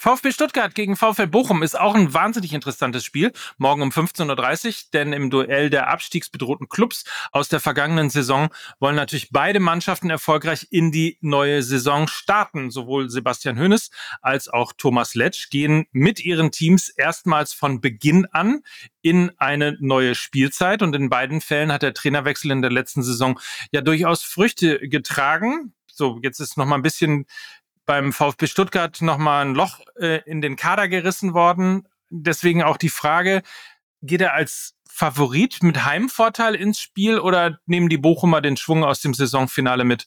VfB 0.00 0.30
Stuttgart 0.30 0.76
gegen 0.76 0.94
VfL 0.94 1.26
Bochum 1.26 1.64
ist 1.64 1.76
auch 1.76 1.96
ein 1.96 2.14
wahnsinnig 2.14 2.52
interessantes 2.52 3.04
Spiel. 3.04 3.32
Morgen 3.56 3.82
um 3.82 3.88
15.30 3.88 4.66
Uhr, 4.68 4.74
denn 4.92 5.12
im 5.12 5.28
Duell 5.28 5.70
der 5.70 5.88
abstiegsbedrohten 5.88 6.68
Clubs 6.68 7.02
aus 7.32 7.48
der 7.48 7.58
vergangenen 7.58 8.08
Saison 8.08 8.48
wollen 8.78 8.94
natürlich 8.94 9.30
beide 9.32 9.58
Mannschaften 9.58 10.08
erfolgreich 10.08 10.68
in 10.70 10.92
die 10.92 11.18
neue 11.20 11.64
Saison 11.64 12.06
starten. 12.06 12.70
Sowohl 12.70 13.10
Sebastian 13.10 13.58
Hönes 13.58 13.90
als 14.22 14.48
auch 14.48 14.72
Thomas 14.72 15.16
Letsch 15.16 15.50
gehen 15.50 15.86
mit 15.90 16.24
ihren 16.24 16.52
Teams 16.52 16.90
erstmals 16.90 17.52
von 17.52 17.80
Beginn 17.80 18.24
an 18.26 18.60
in 19.02 19.32
eine 19.38 19.76
neue 19.80 20.14
Spielzeit. 20.14 20.80
Und 20.80 20.94
in 20.94 21.10
beiden 21.10 21.40
Fällen 21.40 21.72
hat 21.72 21.82
der 21.82 21.92
Trainerwechsel 21.92 22.52
in 22.52 22.62
der 22.62 22.70
letzten 22.70 23.02
Saison 23.02 23.40
ja 23.72 23.80
durchaus 23.80 24.22
Früchte 24.22 24.78
getragen. 24.78 25.74
So, 25.92 26.20
jetzt 26.22 26.38
ist 26.38 26.56
noch 26.56 26.66
mal 26.66 26.76
ein 26.76 26.82
bisschen 26.82 27.26
beim 27.88 28.12
VfB 28.12 28.46
Stuttgart 28.46 29.00
nochmal 29.00 29.46
ein 29.46 29.54
Loch 29.54 29.80
äh, 29.98 30.20
in 30.26 30.42
den 30.42 30.56
Kader 30.56 30.88
gerissen 30.88 31.32
worden. 31.32 31.88
Deswegen 32.10 32.62
auch 32.62 32.76
die 32.76 32.90
Frage, 32.90 33.42
geht 34.02 34.20
er 34.20 34.34
als 34.34 34.74
Favorit 34.86 35.62
mit 35.62 35.86
Heimvorteil 35.86 36.54
ins 36.54 36.80
Spiel 36.80 37.18
oder 37.18 37.58
nehmen 37.64 37.88
die 37.88 37.96
Bochumer 37.96 38.42
den 38.42 38.58
Schwung 38.58 38.84
aus 38.84 39.00
dem 39.00 39.14
Saisonfinale 39.14 39.84
mit 39.84 40.06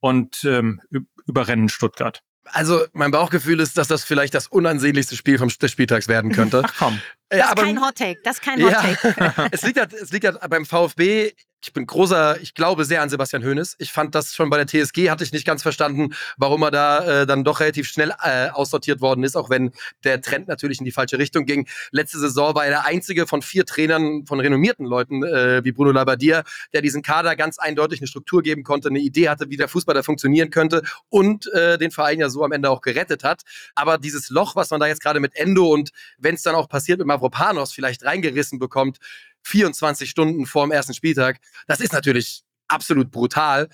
und 0.00 0.44
ähm, 0.44 0.82
überrennen 1.26 1.70
Stuttgart? 1.70 2.22
Also 2.44 2.84
mein 2.92 3.12
Bauchgefühl 3.12 3.60
ist, 3.60 3.78
dass 3.78 3.88
das 3.88 4.04
vielleicht 4.04 4.34
das 4.34 4.48
unansehnlichste 4.48 5.16
Spiel 5.16 5.38
vom, 5.38 5.48
des 5.48 5.70
Spieltags 5.70 6.08
werden 6.08 6.32
könnte. 6.32 6.62
Ach 6.66 6.74
komm. 6.78 7.00
Das 7.30 7.48
ist 7.48 7.56
kein 7.56 7.80
Hot 7.80 7.94
Take. 7.94 8.20
Das 8.24 8.36
ist 8.36 8.42
kein 8.42 8.62
Hot 8.62 8.72
Take. 8.74 9.14
Ja, 9.18 9.48
es 9.52 9.62
liegt 9.62 9.78
halt, 9.78 9.94
es 9.94 10.12
liegt 10.12 10.26
halt 10.26 10.38
beim 10.50 10.66
VfB 10.66 11.32
ich 11.64 11.72
bin 11.72 11.86
großer, 11.86 12.40
ich 12.40 12.54
glaube 12.54 12.84
sehr 12.84 13.02
an 13.02 13.08
Sebastian 13.08 13.44
Hoeneß. 13.44 13.76
Ich 13.78 13.92
fand 13.92 14.14
das 14.16 14.34
schon 14.34 14.50
bei 14.50 14.62
der 14.62 14.66
TSG, 14.66 15.10
hatte 15.10 15.22
ich 15.22 15.32
nicht 15.32 15.46
ganz 15.46 15.62
verstanden, 15.62 16.14
warum 16.36 16.62
er 16.62 16.72
da 16.72 17.22
äh, 17.22 17.26
dann 17.26 17.44
doch 17.44 17.60
relativ 17.60 17.88
schnell 17.88 18.12
äh, 18.22 18.48
aussortiert 18.48 19.00
worden 19.00 19.22
ist, 19.22 19.36
auch 19.36 19.48
wenn 19.48 19.70
der 20.02 20.20
Trend 20.20 20.48
natürlich 20.48 20.80
in 20.80 20.84
die 20.84 20.90
falsche 20.90 21.18
Richtung 21.18 21.46
ging. 21.46 21.68
Letzte 21.92 22.18
Saison 22.18 22.56
war 22.56 22.64
er 22.64 22.70
der 22.70 22.86
einzige 22.86 23.28
von 23.28 23.42
vier 23.42 23.64
Trainern, 23.64 24.26
von 24.26 24.40
renommierten 24.40 24.84
Leuten 24.84 25.22
äh, 25.22 25.64
wie 25.64 25.70
Bruno 25.70 25.92
Labbadia, 25.92 26.42
der 26.72 26.82
diesen 26.82 27.02
Kader 27.02 27.36
ganz 27.36 27.58
eindeutig 27.58 28.00
eine 28.00 28.08
Struktur 28.08 28.42
geben 28.42 28.64
konnte, 28.64 28.88
eine 28.88 28.98
Idee 28.98 29.28
hatte, 29.28 29.48
wie 29.48 29.56
der 29.56 29.68
Fußball 29.68 29.94
da 29.94 30.02
funktionieren 30.02 30.50
könnte 30.50 30.82
und 31.10 31.46
äh, 31.52 31.78
den 31.78 31.92
Verein 31.92 32.18
ja 32.18 32.28
so 32.28 32.42
am 32.42 32.50
Ende 32.50 32.70
auch 32.70 32.80
gerettet 32.80 33.22
hat. 33.22 33.42
Aber 33.76 33.98
dieses 33.98 34.30
Loch, 34.30 34.56
was 34.56 34.70
man 34.70 34.80
da 34.80 34.88
jetzt 34.88 35.02
gerade 35.02 35.20
mit 35.20 35.36
Endo 35.36 35.72
und 35.72 35.90
wenn 36.18 36.34
es 36.34 36.42
dann 36.42 36.56
auch 36.56 36.68
passiert 36.68 36.98
mit 36.98 37.06
Mavropanos 37.06 37.72
vielleicht 37.72 38.04
reingerissen 38.04 38.58
bekommt, 38.58 38.98
24 39.44 40.08
Stunden 40.08 40.46
vor 40.46 40.66
dem 40.66 40.72
ersten 40.72 40.94
Spieltag. 40.94 41.38
Das 41.66 41.80
ist 41.80 41.92
natürlich 41.92 42.42
absolut 42.68 43.10
brutal. 43.10 43.68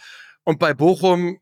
Und 0.44 0.58
bei 0.58 0.74
Bochum 0.74 1.40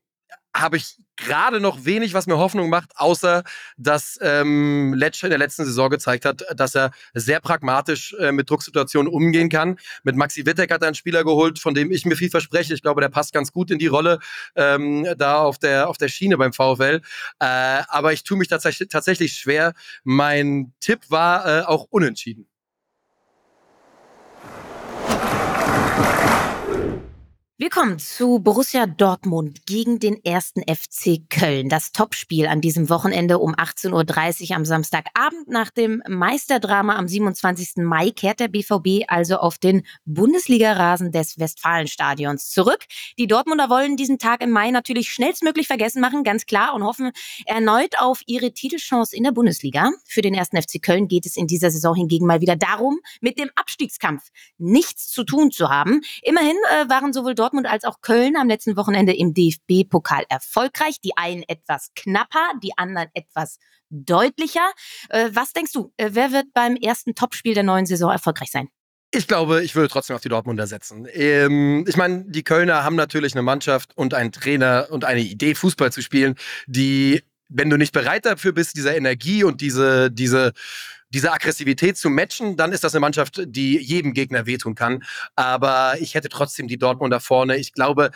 habe 0.55 0.77
ich 0.77 0.97
gerade 1.17 1.61
noch 1.61 1.85
wenig, 1.85 2.15
was 2.15 2.27
mir 2.27 2.37
Hoffnung 2.37 2.69
macht, 2.69 2.91
außer 2.97 3.43
dass 3.77 4.19
ähm, 4.21 4.95
Letsch 4.95 5.23
in 5.25 5.31
der 5.31 5.39
letzten 5.39 5.65
Saison 5.65 5.89
gezeigt 5.91 6.25
hat, 6.25 6.45
dass 6.55 6.75
er 6.75 6.91
sehr 7.15 7.41
pragmatisch 7.41 8.15
äh, 8.19 8.33
mit 8.33 8.51
Drucksituationen 8.51 9.11
umgehen 9.11 9.49
kann. 9.49 9.79
Mit 10.03 10.17
Maxi 10.17 10.45
Wittek 10.45 10.71
hat 10.71 10.83
er 10.83 10.89
einen 10.89 10.95
Spieler 10.95 11.25
geholt, 11.25 11.59
von 11.59 11.75
dem 11.75 11.91
ich 11.91 12.05
mir 12.05 12.17
viel 12.17 12.31
verspreche. 12.31 12.75
Ich 12.75 12.83
glaube, 12.83 13.01
der 13.01 13.09
passt 13.09 13.33
ganz 13.33 13.53
gut 13.53 13.71
in 13.71 13.79
die 13.79 13.87
Rolle 13.87 14.19
ähm, 14.57 15.07
da 15.17 15.39
auf 15.39 15.59
der, 15.59 15.89
auf 15.89 15.97
der 15.97 16.09
Schiene 16.09 16.37
beim 16.37 16.53
VfL. 16.53 17.01
Äh, 17.39 17.47
aber 17.89 18.13
ich 18.13 18.23
tue 18.23 18.37
mich 18.37 18.49
tatsächlich, 18.49 18.89
tatsächlich 18.89 19.35
schwer. 19.35 19.73
Mein 20.05 20.75
Tipp 20.81 21.01
war 21.09 21.47
äh, 21.47 21.63
auch 21.63 21.87
unentschieden. 21.91 22.47
Wir 27.59 27.71
kommen 27.71 27.99
zu 27.99 28.39
Borussia 28.39 28.85
Dortmund 28.85 29.65
gegen 29.65 29.99
den 29.99 30.23
ersten 30.23 30.61
FC 30.61 31.23
Köln. 31.31 31.71
Das 31.71 31.91
Topspiel 31.91 32.49
an 32.49 32.61
diesem 32.61 32.91
Wochenende 32.91 33.39
um 33.39 33.55
18.30 33.55 34.51
Uhr 34.51 34.57
am 34.57 34.67
Samstagabend. 34.67 35.49
Nach 35.49 35.71
dem 35.71 36.03
Meisterdrama 36.07 36.97
am 36.97 37.09
27. 37.09 37.77
Mai 37.77 38.11
kehrt 38.11 38.41
der 38.41 38.49
BVB 38.49 39.07
also 39.09 39.39
auf 39.39 39.57
den 39.57 39.87
Bundesliga-Rasen 40.05 41.13
des 41.13 41.39
Westfalenstadions 41.39 42.51
zurück. 42.51 42.85
Die 43.19 43.27
Dortmunder 43.27 43.71
wollen 43.71 43.97
diesen 43.97 44.19
Tag 44.19 44.43
im 44.43 44.51
Mai 44.51 44.71
natürlich 44.71 45.11
schnellstmöglich 45.11 45.67
vergessen 45.67 46.03
machen, 46.03 46.25
ganz 46.25 46.45
klar, 46.45 46.75
und 46.75 46.85
hoffen 46.85 47.11
erneut 47.47 47.99
auf 47.99 48.21
ihre 48.27 48.53
Titelchance 48.53 49.17
in 49.17 49.23
der 49.23 49.33
Bundesliga. 49.33 49.93
Für 50.07 50.21
den 50.21 50.35
ersten 50.35 50.61
FC 50.61 50.83
Köln 50.83 51.09
geht 51.09 51.25
es 51.25 51.39
in 51.39 51.47
dieser 51.47 51.71
Saison 51.71 51.95
hingegen 51.95 52.27
mal 52.27 52.43
wieder 52.43 52.57
darum, 52.57 53.01
mit 53.23 53.39
dem 53.39 53.49
Abstiegskampf 53.55 54.25
nichts 54.59 55.09
zu 55.09 55.25
tun 55.25 55.51
zu 55.51 55.71
haben. 55.71 56.03
Immerhin 56.21 56.57
äh, 56.71 56.91
waren 56.91 57.15
sowohl 57.15 57.35
Dortmund 57.35 57.46
Dortmund 57.47 57.69
als 57.69 57.85
auch 57.85 58.01
Köln 58.01 58.35
am 58.37 58.49
letzten 58.49 58.77
Wochenende 58.77 59.15
im 59.15 59.33
DFB-Pokal 59.33 60.25
erfolgreich. 60.29 61.01
Die 61.05 61.17
einen 61.17 61.45
etwas 61.47 61.91
knapper, 61.95 62.51
die 62.61 62.77
anderen 62.77 63.09
etwas 63.15 63.59
deutlicher. 63.89 64.69
Äh, 65.11 65.31
was 65.33 65.53
denkst 65.53 65.73
du, 65.73 65.93
äh, 65.97 66.11
wer 66.13 66.33
wird 66.33 66.47
beim 66.53 66.75
ersten 66.75 67.15
Topspiel 67.15 67.55
der 67.55 67.63
neuen 67.63 67.87
Saison 67.87 68.11
erfolgreich 68.11 68.51
sein? 68.51 68.69
Ich 69.13 69.29
glaube, 69.29 69.63
ich 69.63 69.77
würde 69.77 69.89
trotzdem 69.89 70.17
auf 70.17 70.23
die 70.23 70.29
Dortmunder 70.29 70.67
setzen. 70.67 71.07
Ähm, 71.13 71.85
ich 71.87 71.97
meine, 71.97 72.25
die 72.27 72.43
Kölner 72.43 72.83
haben 72.83 72.97
natürlich 72.97 73.35
eine 73.35 73.43
Mannschaft 73.43 73.97
und 73.97 74.13
einen 74.13 74.33
Trainer 74.33 74.89
und 74.91 75.05
eine 75.05 75.21
Idee, 75.21 75.55
Fußball 75.55 75.93
zu 75.93 76.03
spielen, 76.03 76.35
die, 76.67 77.23
wenn 77.49 77.71
du 77.71 77.77
nicht 77.77 77.93
bereit 77.93 78.27
dafür 78.27 78.51
bist, 78.51 78.77
diese 78.77 78.93
Energie 78.93 79.45
und 79.45 79.61
diese, 79.61 80.11
diese, 80.11 80.53
diese 81.17 81.33
Aggressivität 81.33 81.97
zu 81.97 82.11
matchen, 82.11 82.59
dann 82.59 82.73
ist 82.73 82.85
das 82.85 82.95
eine 82.95 83.01
Mannschaft, 83.01 83.41
die 83.47 83.79
jedem 83.79 84.13
Gegner 84.13 84.45
wehtun 84.45 84.75
kann. 84.75 85.03
Aber 85.35 85.95
ich 85.99 86.15
hätte 86.15 86.29
trotzdem 86.29 86.69
die 86.69 86.77
Dortmunder 86.77 87.21
vorne. 87.21 87.57
Ich 87.57 87.73
glaube, 87.73 88.11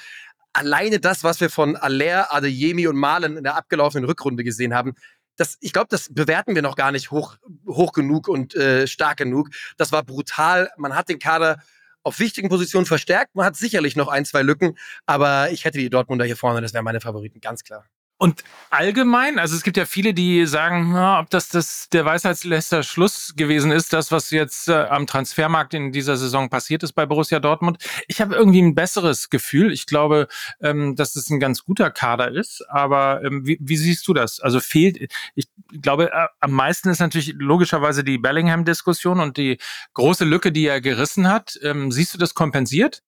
alleine 0.53 1.01
das, 1.01 1.25
was 1.25 1.41
wir 1.41 1.49
von 1.49 1.77
Aller, 1.77 2.31
Adeyemi 2.31 2.87
und 2.87 2.97
Malen 2.97 3.39
in 3.39 3.45
der 3.45 3.57
abgelaufenen 3.57 4.05
Rückrunde 4.05 4.45
gesehen 4.45 4.75
haben, 4.75 4.93
das, 5.37 5.57
ich 5.61 5.73
glaube, 5.73 5.87
das 5.89 6.13
bewerten 6.13 6.55
wir 6.55 6.61
noch 6.61 6.77
gar 6.77 6.93
nicht 6.93 7.11
hoch, 7.11 7.37
hoch 7.67 7.93
genug 7.93 8.29
und 8.29 8.55
äh, 8.55 8.87
stark 8.87 9.17
genug. 9.17 9.49
Das 9.79 9.93
war 9.93 10.03
brutal. 10.03 10.69
Man 10.77 10.95
hat 10.95 11.09
den 11.09 11.19
Kader 11.19 11.63
auf 12.03 12.19
wichtigen 12.19 12.51
Positionen 12.51 12.85
verstärkt. 12.85 13.35
Man 13.35 13.47
hat 13.47 13.57
sicherlich 13.57 13.97
noch 13.97 14.09
ein, 14.09 14.27
zwei 14.27 14.43
Lücken, 14.43 14.77
aber 15.07 15.51
ich 15.53 15.65
hätte 15.65 15.79
die 15.79 15.89
Dortmunder 15.89 16.27
hier 16.27 16.37
vorne, 16.37 16.61
das 16.61 16.75
wären 16.75 16.85
meine 16.85 17.01
Favoriten, 17.01 17.41
ganz 17.41 17.65
klar. 17.65 17.87
Und 18.23 18.45
allgemein, 18.69 19.39
also 19.39 19.57
es 19.57 19.63
gibt 19.63 19.79
ja 19.79 19.87
viele, 19.87 20.13
die 20.13 20.45
sagen, 20.45 20.93
na, 20.93 21.21
ob 21.21 21.31
das, 21.31 21.49
das 21.49 21.89
der 21.89 22.05
Weisheitsletzter 22.05 22.83
Schluss 22.83 23.33
gewesen 23.35 23.73
ist, 23.73 23.95
das, 23.95 24.13
was 24.13 24.31
jetzt 24.31 24.69
äh, 24.69 24.75
am 24.75 25.07
Transfermarkt 25.07 25.73
in 25.73 25.91
dieser 25.91 26.19
Saison 26.19 26.51
passiert 26.51 26.83
ist 26.83 26.93
bei 26.93 27.07
Borussia 27.07 27.41
Dortmund. 27.41 27.79
Ich 28.09 28.21
habe 28.21 28.35
irgendwie 28.35 28.61
ein 28.61 28.75
besseres 28.75 29.31
Gefühl. 29.31 29.73
Ich 29.73 29.87
glaube, 29.87 30.29
ähm, 30.61 30.97
dass 30.97 31.17
es 31.17 31.31
ein 31.31 31.41
ganz 31.41 31.65
guter 31.65 31.91
Kader 31.91 32.31
ist. 32.31 32.63
Aber 32.69 33.25
ähm, 33.25 33.47
wie, 33.47 33.57
wie 33.59 33.79
siehst 33.79 34.07
du 34.07 34.13
das? 34.13 34.39
Also 34.39 34.61
fehlt, 34.61 35.11
ich 35.35 35.49
glaube, 35.81 36.13
äh, 36.13 36.27
am 36.41 36.53
meisten 36.53 36.91
ist 36.91 37.01
natürlich 37.01 37.33
logischerweise 37.39 38.05
die 38.05 38.19
Bellingham-Diskussion 38.19 39.21
und 39.21 39.39
die 39.39 39.57
große 39.95 40.27
Lücke, 40.27 40.53
die 40.53 40.67
er 40.67 40.83
gerissen 40.83 41.27
hat. 41.27 41.59
Ähm, 41.63 41.91
siehst 41.91 42.13
du 42.13 42.19
das 42.19 42.35
kompensiert? 42.35 43.03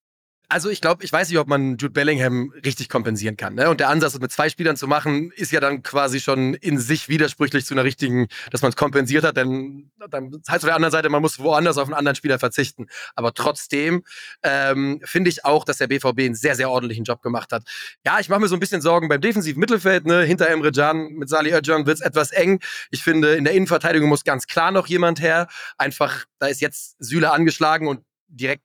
Also 0.49 0.69
ich 0.69 0.81
glaube, 0.81 1.03
ich 1.03 1.11
weiß 1.11 1.29
nicht, 1.29 1.39
ob 1.39 1.47
man 1.47 1.77
Jude 1.77 1.89
Bellingham 1.89 2.53
richtig 2.63 2.87
kompensieren 2.87 3.37
kann. 3.37 3.55
Ne? 3.55 3.69
Und 3.69 3.79
der 3.79 3.89
Ansatz, 3.89 4.13
es 4.13 4.19
mit 4.19 4.31
zwei 4.31 4.49
Spielern 4.49 4.77
zu 4.77 4.87
machen, 4.87 5.31
ist 5.35 5.51
ja 5.51 5.59
dann 5.59 5.81
quasi 5.81 6.19
schon 6.19 6.53
in 6.53 6.77
sich 6.77 7.09
widersprüchlich 7.09 7.65
zu 7.65 7.73
einer 7.73 7.83
richtigen, 7.83 8.27
dass 8.51 8.61
man 8.61 8.69
es 8.69 8.75
kompensiert 8.75 9.23
hat. 9.23 9.35
Denn 9.35 9.91
dann 10.09 10.31
heißt 10.47 10.63
auf 10.63 10.67
der 10.67 10.75
anderen 10.75 10.91
Seite, 10.91 11.09
man 11.09 11.21
muss 11.21 11.39
woanders 11.39 11.77
auf 11.77 11.87
einen 11.87 11.95
anderen 11.95 12.15
Spieler 12.15 12.37
verzichten. 12.37 12.87
Aber 13.15 13.33
trotzdem 13.33 14.03
ähm, 14.43 15.01
finde 15.03 15.29
ich 15.29 15.43
auch, 15.43 15.65
dass 15.65 15.77
der 15.77 15.87
BVB 15.87 16.19
einen 16.19 16.35
sehr, 16.35 16.55
sehr 16.55 16.69
ordentlichen 16.69 17.03
Job 17.03 17.23
gemacht 17.23 17.51
hat. 17.51 17.63
Ja, 18.05 18.19
ich 18.19 18.29
mache 18.29 18.41
mir 18.41 18.47
so 18.47 18.55
ein 18.55 18.59
bisschen 18.59 18.81
Sorgen 18.81 19.07
beim 19.07 19.21
defensiven 19.21 19.59
Mittelfeld. 19.59 20.05
Ne? 20.05 20.21
Hinter 20.23 20.49
Emre 20.49 20.71
Can 20.71 21.13
mit 21.13 21.29
Salih 21.29 21.53
Özcan 21.53 21.85
wird 21.85 21.97
es 21.97 22.01
etwas 22.01 22.31
eng. 22.31 22.59
Ich 22.91 23.01
finde, 23.01 23.33
in 23.35 23.43
der 23.43 23.53
Innenverteidigung 23.53 24.09
muss 24.09 24.23
ganz 24.23 24.45
klar 24.45 24.71
noch 24.71 24.87
jemand 24.87 25.19
her. 25.19 25.47
Einfach, 25.77 26.25
da 26.39 26.47
ist 26.47 26.61
jetzt 26.61 26.95
Süle 26.99 27.31
angeschlagen 27.31 27.87
und 27.87 28.01
direkt 28.27 28.63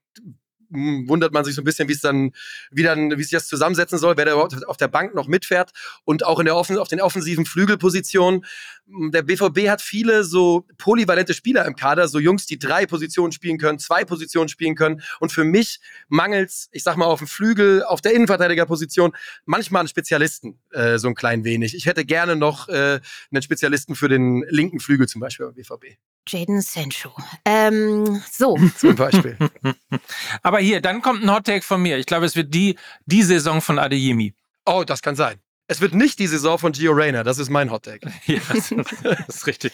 wundert 0.70 1.32
man 1.32 1.44
sich 1.44 1.54
so 1.54 1.62
ein 1.62 1.64
bisschen, 1.64 1.88
wie 1.88 1.92
es 1.92 2.00
dann, 2.00 2.32
wie 2.70 2.82
dann, 2.82 3.16
wie 3.16 3.22
sich 3.22 3.32
das 3.32 3.46
zusammensetzen 3.46 3.98
soll, 3.98 4.16
wer 4.16 4.24
da 4.24 4.32
überhaupt 4.32 4.66
auf 4.66 4.76
der 4.76 4.88
Bank 4.88 5.14
noch 5.14 5.28
mitfährt 5.28 5.72
und 6.04 6.24
auch 6.24 6.38
in 6.38 6.44
der 6.44 6.56
Offen 6.56 6.78
auf 6.78 6.88
den 6.88 7.00
offensiven 7.00 7.46
Flügelpositionen. 7.46 8.44
Der 8.86 9.22
BVB 9.22 9.68
hat 9.68 9.82
viele 9.82 10.24
so 10.24 10.66
polyvalente 10.78 11.34
Spieler 11.34 11.64
im 11.66 11.76
Kader, 11.76 12.08
so 12.08 12.18
Jungs, 12.18 12.46
die 12.46 12.58
drei 12.58 12.86
Positionen 12.86 13.32
spielen 13.32 13.58
können, 13.58 13.78
zwei 13.78 14.04
Positionen 14.04 14.48
spielen 14.48 14.74
können. 14.74 15.02
Und 15.20 15.32
für 15.32 15.44
mich 15.44 15.80
mangelt's, 16.08 16.68
ich 16.72 16.82
sag 16.82 16.96
mal, 16.96 17.06
auf 17.06 17.18
dem 17.18 17.28
Flügel, 17.28 17.82
auf 17.84 18.00
der 18.00 18.12
Innenverteidigerposition, 18.14 19.12
manchmal 19.44 19.80
einen 19.80 19.88
Spezialisten, 19.88 20.58
äh, 20.70 20.98
so 20.98 21.08
ein 21.08 21.14
klein 21.14 21.44
wenig. 21.44 21.74
Ich 21.74 21.86
hätte 21.86 22.04
gerne 22.04 22.36
noch 22.36 22.68
äh, 22.68 23.00
einen 23.30 23.42
Spezialisten 23.42 23.94
für 23.94 24.08
den 24.08 24.44
linken 24.48 24.80
Flügel 24.80 25.06
zum 25.06 25.20
Beispiel 25.20 25.46
beim 25.46 25.54
BVB. 25.54 25.98
Jaden 26.28 26.60
Sancho. 26.60 27.10
Ähm, 27.44 28.22
so. 28.30 28.56
Zum 28.76 28.94
Beispiel. 28.94 29.36
Aber 30.42 30.58
hier, 30.58 30.80
dann 30.80 31.02
kommt 31.02 31.22
ein 31.24 31.30
Hottake 31.30 31.62
von 31.62 31.82
mir. 31.82 31.98
Ich 31.98 32.06
glaube, 32.06 32.26
es 32.26 32.36
wird 32.36 32.54
die, 32.54 32.76
die 33.06 33.22
Saison 33.22 33.60
von 33.60 33.78
Adeyemi. 33.78 34.34
Oh, 34.66 34.84
das 34.86 35.02
kann 35.02 35.16
sein. 35.16 35.40
Es 35.70 35.82
wird 35.82 35.94
nicht 35.94 36.18
die 36.18 36.26
Saison 36.26 36.58
von 36.58 36.72
Gio 36.72 36.92
Reyna, 36.92 37.22
das 37.22 37.36
ist 37.38 37.50
mein 37.50 37.70
Hottake. 37.70 38.10
ja, 38.24 38.40
das 38.48 38.72
ist 39.28 39.46
richtig. 39.46 39.72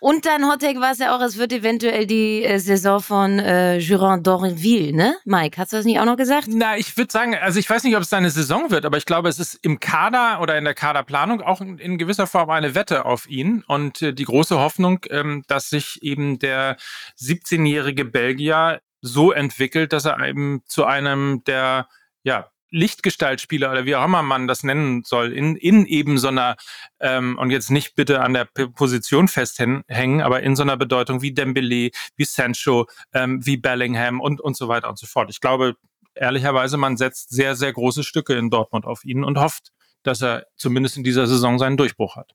Und 0.00 0.26
dein 0.26 0.44
Hottake 0.44 0.80
war 0.80 0.90
es 0.90 0.98
ja 0.98 1.14
auch, 1.14 1.20
es 1.20 1.38
wird 1.38 1.52
eventuell 1.52 2.04
die 2.04 2.42
äh, 2.42 2.58
Saison 2.58 3.00
von 3.00 3.38
äh, 3.38 3.76
Jurand 3.78 4.26
d'Orinville, 4.26 4.92
ne? 4.92 5.14
Mike, 5.24 5.56
hast 5.56 5.72
du 5.72 5.76
das 5.76 5.86
nicht 5.86 6.00
auch 6.00 6.04
noch 6.04 6.16
gesagt? 6.16 6.48
Na, 6.50 6.76
ich 6.76 6.96
würde 6.96 7.12
sagen, 7.12 7.36
also 7.36 7.60
ich 7.60 7.70
weiß 7.70 7.84
nicht, 7.84 7.94
ob 7.94 8.02
es 8.02 8.08
deine 8.08 8.30
Saison 8.30 8.72
wird, 8.72 8.84
aber 8.84 8.96
ich 8.96 9.06
glaube, 9.06 9.28
es 9.28 9.38
ist 9.38 9.54
im 9.62 9.78
Kader 9.78 10.40
oder 10.40 10.58
in 10.58 10.64
der 10.64 10.74
Kaderplanung 10.74 11.42
auch 11.42 11.60
in, 11.60 11.78
in 11.78 11.96
gewisser 11.96 12.26
Form 12.26 12.50
eine 12.50 12.74
Wette 12.74 13.04
auf 13.04 13.28
ihn 13.28 13.62
und 13.68 14.02
äh, 14.02 14.12
die 14.12 14.24
große 14.24 14.58
Hoffnung, 14.58 14.98
ähm, 15.10 15.44
dass 15.46 15.70
sich 15.70 16.02
eben 16.02 16.40
der 16.40 16.76
17-jährige 17.20 18.04
Belgier 18.04 18.80
so 19.00 19.30
entwickelt, 19.30 19.92
dass 19.92 20.06
er 20.06 20.18
eben 20.26 20.62
zu 20.66 20.86
einem 20.86 21.44
der 21.44 21.86
ja, 22.24 22.50
Lichtgestaltspieler 22.70 23.70
oder 23.70 23.84
wie 23.84 23.96
auch 23.96 24.04
immer 24.04 24.22
man 24.22 24.46
das 24.46 24.62
nennen 24.62 25.02
soll, 25.04 25.32
in, 25.32 25.56
in 25.56 25.86
eben 25.86 26.18
so 26.18 26.28
einer, 26.28 26.56
ähm, 27.00 27.38
und 27.38 27.50
jetzt 27.50 27.70
nicht 27.70 27.94
bitte 27.94 28.20
an 28.22 28.34
der 28.34 28.44
P 28.44 28.68
Position 28.68 29.28
festhängen, 29.28 30.20
aber 30.20 30.42
in 30.42 30.56
so 30.56 30.62
einer 30.62 30.76
Bedeutung 30.76 31.22
wie 31.22 31.32
Dembele, 31.32 31.90
wie 32.16 32.24
Sancho, 32.24 32.86
ähm, 33.12 33.44
wie 33.44 33.56
Bellingham 33.56 34.20
und, 34.20 34.40
und 34.40 34.56
so 34.56 34.68
weiter 34.68 34.88
und 34.88 34.98
so 34.98 35.06
fort. 35.06 35.30
Ich 35.30 35.40
glaube, 35.40 35.74
ehrlicherweise, 36.14 36.76
man 36.76 36.96
setzt 36.96 37.30
sehr, 37.30 37.56
sehr 37.56 37.72
große 37.72 38.04
Stücke 38.04 38.34
in 38.34 38.50
Dortmund 38.50 38.84
auf 38.84 39.04
ihn 39.04 39.24
und 39.24 39.38
hofft, 39.38 39.70
dass 40.02 40.22
er 40.22 40.46
zumindest 40.56 40.96
in 40.96 41.04
dieser 41.04 41.26
Saison 41.26 41.58
seinen 41.58 41.76
Durchbruch 41.76 42.16
hat. 42.16 42.32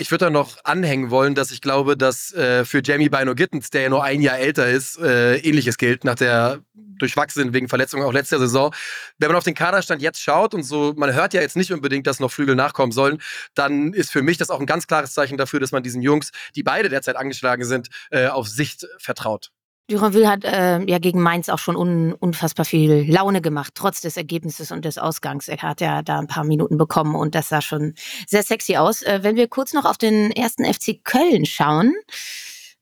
Ich 0.00 0.12
würde 0.12 0.26
da 0.26 0.30
noch 0.30 0.58
anhängen 0.62 1.10
wollen, 1.10 1.34
dass 1.34 1.50
ich 1.50 1.60
glaube, 1.60 1.96
dass 1.96 2.32
äh, 2.32 2.64
für 2.64 2.80
Jamie 2.84 3.08
Bino 3.08 3.34
Gittens, 3.34 3.70
der 3.70 3.82
ja 3.82 3.88
nur 3.88 4.04
ein 4.04 4.22
Jahr 4.22 4.38
älter 4.38 4.68
ist, 4.68 4.96
äh, 5.00 5.38
ähnliches 5.38 5.76
gilt 5.76 6.04
nach 6.04 6.14
der 6.14 6.60
durchwachsenen 6.72 7.52
wegen 7.52 7.68
Verletzungen 7.68 8.04
auch 8.04 8.12
letzter 8.12 8.38
Saison. 8.38 8.72
Wenn 9.18 9.28
man 9.28 9.36
auf 9.36 9.42
den 9.42 9.54
Kaderstand 9.54 10.00
jetzt 10.00 10.22
schaut 10.22 10.54
und 10.54 10.62
so, 10.62 10.94
man 10.96 11.12
hört 11.14 11.34
ja 11.34 11.40
jetzt 11.40 11.56
nicht 11.56 11.72
unbedingt, 11.72 12.06
dass 12.06 12.20
noch 12.20 12.30
Flügel 12.30 12.54
nachkommen 12.54 12.92
sollen, 12.92 13.20
dann 13.54 13.92
ist 13.92 14.12
für 14.12 14.22
mich 14.22 14.38
das 14.38 14.50
auch 14.50 14.60
ein 14.60 14.66
ganz 14.66 14.86
klares 14.86 15.14
Zeichen 15.14 15.36
dafür, 15.36 15.58
dass 15.58 15.72
man 15.72 15.82
diesen 15.82 16.00
Jungs, 16.00 16.30
die 16.54 16.62
beide 16.62 16.88
derzeit 16.88 17.16
angeschlagen 17.16 17.64
sind, 17.64 17.88
äh, 18.10 18.28
auf 18.28 18.46
Sicht 18.46 18.86
vertraut. 18.98 19.50
Duranville 19.88 20.28
hat 20.28 20.44
äh, 20.44 20.80
ja 20.84 20.98
gegen 20.98 21.22
Mainz 21.22 21.48
auch 21.48 21.58
schon 21.58 21.74
un, 21.74 22.12
unfassbar 22.12 22.66
viel 22.66 23.10
Laune 23.10 23.40
gemacht, 23.40 23.72
trotz 23.74 24.02
des 24.02 24.18
Ergebnisses 24.18 24.70
und 24.70 24.84
des 24.84 24.98
Ausgangs. 24.98 25.48
Er 25.48 25.62
hat 25.62 25.80
ja 25.80 26.02
da 26.02 26.18
ein 26.18 26.26
paar 26.26 26.44
Minuten 26.44 26.76
bekommen 26.76 27.14
und 27.14 27.34
das 27.34 27.48
sah 27.48 27.62
schon 27.62 27.94
sehr 28.26 28.42
sexy 28.42 28.76
aus. 28.76 29.02
Äh, 29.02 29.20
wenn 29.22 29.36
wir 29.36 29.48
kurz 29.48 29.72
noch 29.72 29.86
auf 29.86 29.96
den 29.96 30.30
ersten 30.30 30.64
FC 30.64 31.02
Köln 31.02 31.46
schauen. 31.46 31.94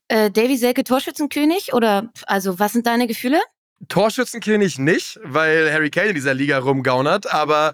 Äh, 0.09 0.31
Davy 0.31 0.57
Selke 0.57 0.83
Torschützenkönig 0.83 1.73
oder 1.73 2.11
also 2.25 2.59
was 2.59 2.73
sind 2.73 2.87
deine 2.87 3.07
Gefühle? 3.07 3.39
Torschützenkönig 3.87 4.77
nicht, 4.77 5.19
weil 5.23 5.71
Harry 5.71 5.89
Kane 5.89 6.09
in 6.09 6.15
dieser 6.15 6.33
Liga 6.33 6.57
rumgaunert, 6.57 7.31
aber 7.31 7.73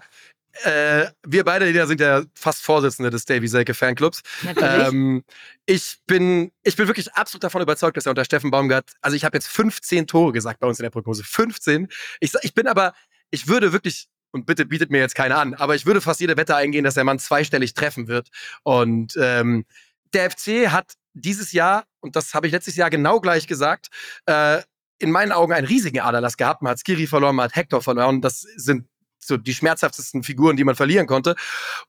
äh, 0.62 1.06
wir 1.26 1.44
beide 1.44 1.66
Lieder 1.66 1.86
sind 1.86 2.00
ja 2.00 2.22
fast 2.34 2.62
Vorsitzende 2.62 3.10
des 3.10 3.24
Davy 3.24 3.48
Selke 3.48 3.74
Fanclubs. 3.74 4.22
Ähm, 4.60 5.24
ich, 5.66 5.98
bin, 6.06 6.52
ich 6.62 6.76
bin 6.76 6.86
wirklich 6.86 7.12
absolut 7.14 7.44
davon 7.44 7.62
überzeugt, 7.62 7.96
dass 7.96 8.06
er 8.06 8.10
unter 8.10 8.24
Steffen 8.24 8.50
Baumgart, 8.50 8.92
also 9.00 9.16
ich 9.16 9.24
habe 9.24 9.36
jetzt 9.36 9.48
15 9.48 10.06
Tore 10.06 10.32
gesagt 10.32 10.60
bei 10.60 10.66
uns 10.66 10.78
in 10.78 10.84
der 10.84 10.90
Prognose. 10.90 11.24
15. 11.24 11.88
Ich, 12.20 12.32
ich 12.42 12.54
bin 12.54 12.66
aber, 12.66 12.94
ich 13.30 13.48
würde 13.48 13.72
wirklich, 13.72 14.06
und 14.32 14.46
bitte 14.46 14.64
bietet 14.64 14.90
mir 14.90 14.98
jetzt 14.98 15.14
keine 15.14 15.36
an, 15.36 15.54
aber 15.54 15.74
ich 15.74 15.86
würde 15.86 16.00
fast 16.00 16.20
jede 16.20 16.36
Wette 16.36 16.56
eingehen, 16.56 16.84
dass 16.84 16.94
der 16.94 17.04
Mann 17.04 17.18
zweistellig 17.18 17.74
treffen 17.74 18.08
wird. 18.08 18.28
Und 18.62 19.16
ähm, 19.20 19.64
der 20.12 20.30
FC 20.30 20.70
hat 20.70 20.94
dieses 21.14 21.52
Jahr, 21.52 21.84
und 22.00 22.16
das 22.16 22.34
habe 22.34 22.46
ich 22.46 22.52
letztes 22.52 22.76
Jahr 22.76 22.90
genau 22.90 23.20
gleich 23.20 23.46
gesagt, 23.46 23.88
äh, 24.26 24.62
in 24.98 25.10
meinen 25.10 25.32
Augen 25.32 25.52
einen 25.52 25.66
riesigen 25.66 26.00
Aderlass 26.00 26.36
gehabt. 26.36 26.62
Man 26.62 26.70
hat 26.70 26.78
Skiri 26.78 27.06
verloren, 27.06 27.36
man 27.36 27.44
hat 27.44 27.56
Hector 27.56 27.82
verloren. 27.82 28.20
Das 28.20 28.40
sind 28.40 28.86
so 29.26 29.36
die 29.36 29.54
schmerzhaftesten 29.54 30.22
Figuren, 30.22 30.56
die 30.56 30.64
man 30.64 30.74
verlieren 30.74 31.06
konnte. 31.06 31.34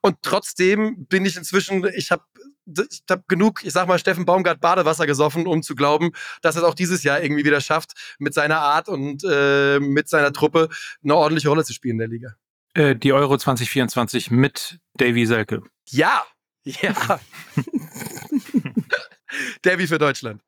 Und 0.02 0.17
trotzdem 0.21 1.06
bin 1.08 1.26
ich 1.26 1.38
inzwischen, 1.38 1.86
ich 1.95 2.12
habe 2.12 2.24
ich 2.65 3.04
hab 3.10 3.28
genug, 3.28 3.63
ich 3.63 3.74
sag 3.74 3.88
mal, 3.88 4.00
Steffen 4.00 4.26
Baumgart 4.26 4.60
Badewasser 4.60 5.06
gesoffen, 5.06 5.45
um 5.45 5.62
zu 5.62 5.76
glauben, 5.76 6.12
dass 6.41 6.56
er 6.56 6.63
es 6.63 6.67
auch 6.67 6.74
dieses 6.74 7.04
Jahr 7.04 7.21
irgendwie 7.21 7.45
wieder 7.45 7.62
schafft, 7.62 7.93
mit 8.17 8.34
seiner 8.34 8.60
Art 8.60 8.89
und 8.89 9.24
äh, 9.24 9.80
mit 9.80 10.10
seiner 10.10 10.34
Truppe 10.34 10.69
eine 11.04 11.15
ordentliche 11.15 11.50
Rolle 11.50 11.63
zu 11.63 11.74
spielen 11.74 11.93
in 11.93 12.00
der 12.00 12.08
Liga. 12.08 12.36
Äh, 12.74 12.95
die 12.95 13.13
Euro 13.13 13.38
2024 13.38 14.32
mit 14.32 14.80
Davy 14.95 15.26
Selke. 15.26 15.62
Ja, 15.89 16.24
ja. 16.63 17.19
Davy 19.62 19.88
für 19.88 19.98
Deutschland. 19.98 20.41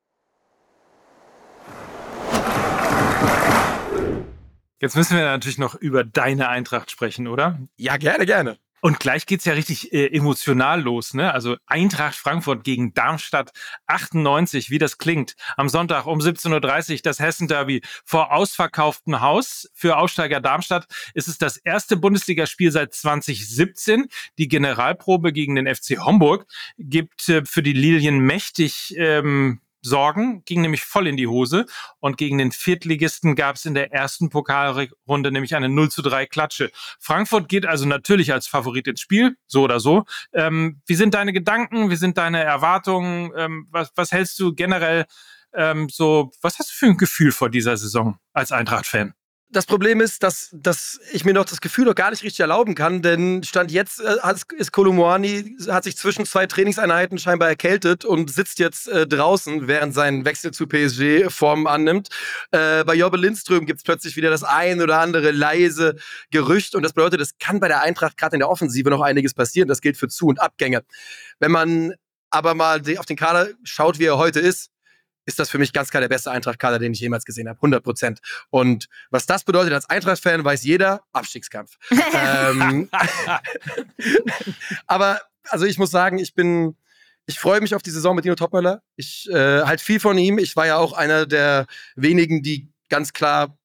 Jetzt 4.79 4.95
müssen 4.95 5.17
wir 5.17 5.23
natürlich 5.25 5.57
noch 5.57 5.75
über 5.75 6.03
deine 6.03 6.49
Eintracht 6.49 6.91
sprechen, 6.91 7.27
oder? 7.27 7.59
Ja, 7.77 7.97
gerne, 7.97 8.25
gerne. 8.25 8.57
Und 8.79 8.99
gleich 8.99 9.25
geht's 9.25 9.45
ja 9.45 9.53
richtig 9.53 9.91
äh, 9.91 10.07
emotional 10.15 10.81
los, 10.81 11.15
ne? 11.15 11.33
Also 11.33 11.57
Eintracht 11.65 12.15
Frankfurt 12.15 12.63
gegen 12.63 12.93
Darmstadt 12.93 13.51
98, 13.87 14.69
wie 14.69 14.77
das 14.77 14.99
klingt. 14.99 15.35
Am 15.55 15.67
Sonntag 15.67 16.05
um 16.05 16.19
17.30 16.19 16.93
Uhr 16.93 16.99
das 17.01 17.19
Hessen-Derby 17.19 17.81
vor 18.05 18.31
ausverkauftem 18.31 19.19
Haus. 19.19 19.67
Für 19.73 19.97
Aussteiger 19.97 20.41
Darmstadt 20.41 20.85
ist 21.15 21.27
es 21.27 21.39
das 21.39 21.57
erste 21.57 21.97
Bundesligaspiel 21.97 22.71
seit 22.71 22.93
2017. 22.93 24.05
Die 24.37 24.47
Generalprobe 24.47 25.33
gegen 25.33 25.55
den 25.55 25.73
FC 25.73 25.97
Homburg 26.05 26.45
gibt 26.77 27.27
äh, 27.29 27.43
für 27.45 27.63
die 27.63 27.73
Lilien 27.73 28.19
mächtig 28.19 28.93
ähm, 28.95 29.59
Sorgen, 29.87 30.43
ging 30.45 30.61
nämlich 30.61 30.83
voll 30.83 31.07
in 31.07 31.17
die 31.17 31.27
Hose 31.27 31.65
und 31.99 32.17
gegen 32.17 32.37
den 32.37 32.51
Viertligisten 32.51 33.35
gab 33.35 33.55
es 33.55 33.65
in 33.65 33.73
der 33.73 33.91
ersten 33.91 34.29
Pokalrunde 34.29 35.31
nämlich 35.31 35.55
eine 35.55 35.69
0 35.69 35.89
zu 35.89 36.01
3 36.01 36.25
Klatsche. 36.25 36.71
Frankfurt 36.99 37.49
geht 37.49 37.65
also 37.65 37.85
natürlich 37.85 38.33
als 38.33 38.47
Favorit 38.47 38.87
ins 38.87 39.01
Spiel, 39.01 39.37
so 39.47 39.63
oder 39.63 39.79
so. 39.79 40.03
Ähm, 40.33 40.81
wie 40.85 40.95
sind 40.95 41.13
deine 41.13 41.33
Gedanken, 41.33 41.89
wie 41.89 41.95
sind 41.95 42.17
deine 42.17 42.43
Erwartungen, 42.43 43.31
ähm, 43.35 43.67
was, 43.71 43.91
was 43.95 44.11
hältst 44.11 44.39
du 44.39 44.53
generell 44.53 45.05
ähm, 45.53 45.89
so, 45.89 46.31
was 46.41 46.59
hast 46.59 46.69
du 46.69 46.73
für 46.75 46.85
ein 46.87 46.97
Gefühl 46.97 47.31
vor 47.31 47.49
dieser 47.49 47.77
Saison 47.77 48.19
als 48.33 48.51
Eintracht-Fan? 48.51 49.13
Das 49.49 49.65
Problem 49.65 50.01
ist, 50.01 50.23
dass, 50.23 50.49
dass 50.51 50.99
ich 51.13 51.23
mir 51.23 51.33
noch 51.33 51.45
das 51.45 51.61
Gefühl 51.61 51.85
noch 51.85 51.95
gar 51.95 52.11
nicht 52.11 52.21
richtig 52.21 52.41
erlauben 52.41 52.75
kann, 52.75 53.01
denn 53.01 53.43
Stand 53.43 53.71
jetzt 53.71 54.01
äh, 54.01 54.17
ist 54.57 54.73
Kolumuani, 54.73 55.55
hat 55.69 55.85
sich 55.85 55.95
zwischen 55.95 56.25
zwei 56.25 56.47
Trainingseinheiten 56.47 57.17
scheinbar 57.17 57.47
erkältet 57.47 58.03
und 58.03 58.29
sitzt 58.29 58.59
jetzt 58.59 58.89
äh, 58.89 59.07
draußen, 59.07 59.69
während 59.69 59.93
sein 59.93 60.25
Wechsel 60.25 60.51
zu 60.51 60.67
PSG 60.67 61.29
Form 61.29 61.65
annimmt. 61.65 62.09
Äh, 62.51 62.83
bei 62.83 62.95
Jobbe 62.95 63.15
Lindström 63.15 63.65
gibt 63.65 63.79
es 63.79 63.83
plötzlich 63.83 64.17
wieder 64.17 64.29
das 64.29 64.43
ein 64.43 64.81
oder 64.81 64.99
andere 64.99 65.31
leise 65.31 65.95
Gerücht 66.29 66.75
und 66.75 66.83
das 66.83 66.91
bedeutet, 66.91 67.21
es 67.21 67.37
kann 67.39 67.61
bei 67.61 67.69
der 67.69 67.81
Eintracht 67.81 68.17
gerade 68.17 68.35
in 68.35 68.41
der 68.41 68.49
Offensive 68.49 68.89
noch 68.89 69.01
einiges 69.01 69.33
passieren. 69.33 69.69
Das 69.69 69.79
gilt 69.79 69.95
für 69.95 70.09
Zu- 70.09 70.27
und 70.27 70.41
Abgänge. 70.41 70.83
Wenn 71.39 71.51
man 71.51 71.93
aber 72.29 72.53
mal 72.53 72.81
auf 72.97 73.05
den 73.05 73.15
Kader 73.15 73.47
schaut, 73.63 73.97
wie 73.97 74.05
er 74.05 74.17
heute 74.17 74.41
ist, 74.41 74.71
ist 75.27 75.39
das 75.39 75.49
für 75.49 75.59
mich 75.59 75.73
ganz 75.73 75.91
klar 75.91 76.01
der 76.01 76.07
beste 76.07 76.31
Eintracht-Kader, 76.31 76.79
den 76.79 76.93
ich 76.93 77.01
jemals 77.01 77.25
gesehen 77.25 77.49
habe. 77.49 77.57
100 77.57 77.83
Prozent. 77.83 78.19
Und 78.49 78.87
was 79.11 79.25
das 79.25 79.43
bedeutet 79.43 79.73
als 79.73 79.87
Eintracht-Fan, 79.89 80.43
weiß 80.43 80.63
jeder, 80.63 81.03
Abstiegskampf. 81.11 81.77
ähm, 82.13 82.89
aber 84.87 85.21
also 85.49 85.65
ich 85.65 85.77
muss 85.77 85.91
sagen, 85.91 86.17
ich 86.17 86.33
bin, 86.33 86.77
ich 87.25 87.39
freue 87.39 87.59
mich 87.59 87.75
auf 87.75 87.83
die 87.83 87.91
Saison 87.91 88.15
mit 88.15 88.23
Dino 88.23 88.35
Topmöller. 88.35 88.81
Ich 88.95 89.29
äh, 89.29 89.63
halt 89.63 89.81
viel 89.81 89.99
von 89.99 90.17
ihm. 90.17 90.39
Ich 90.39 90.55
war 90.55 90.65
ja 90.65 90.77
auch 90.77 90.93
einer 90.93 91.25
der 91.25 91.67
wenigen, 91.95 92.41
die 92.41 92.71
ganz 92.89 93.11
klar 93.11 93.57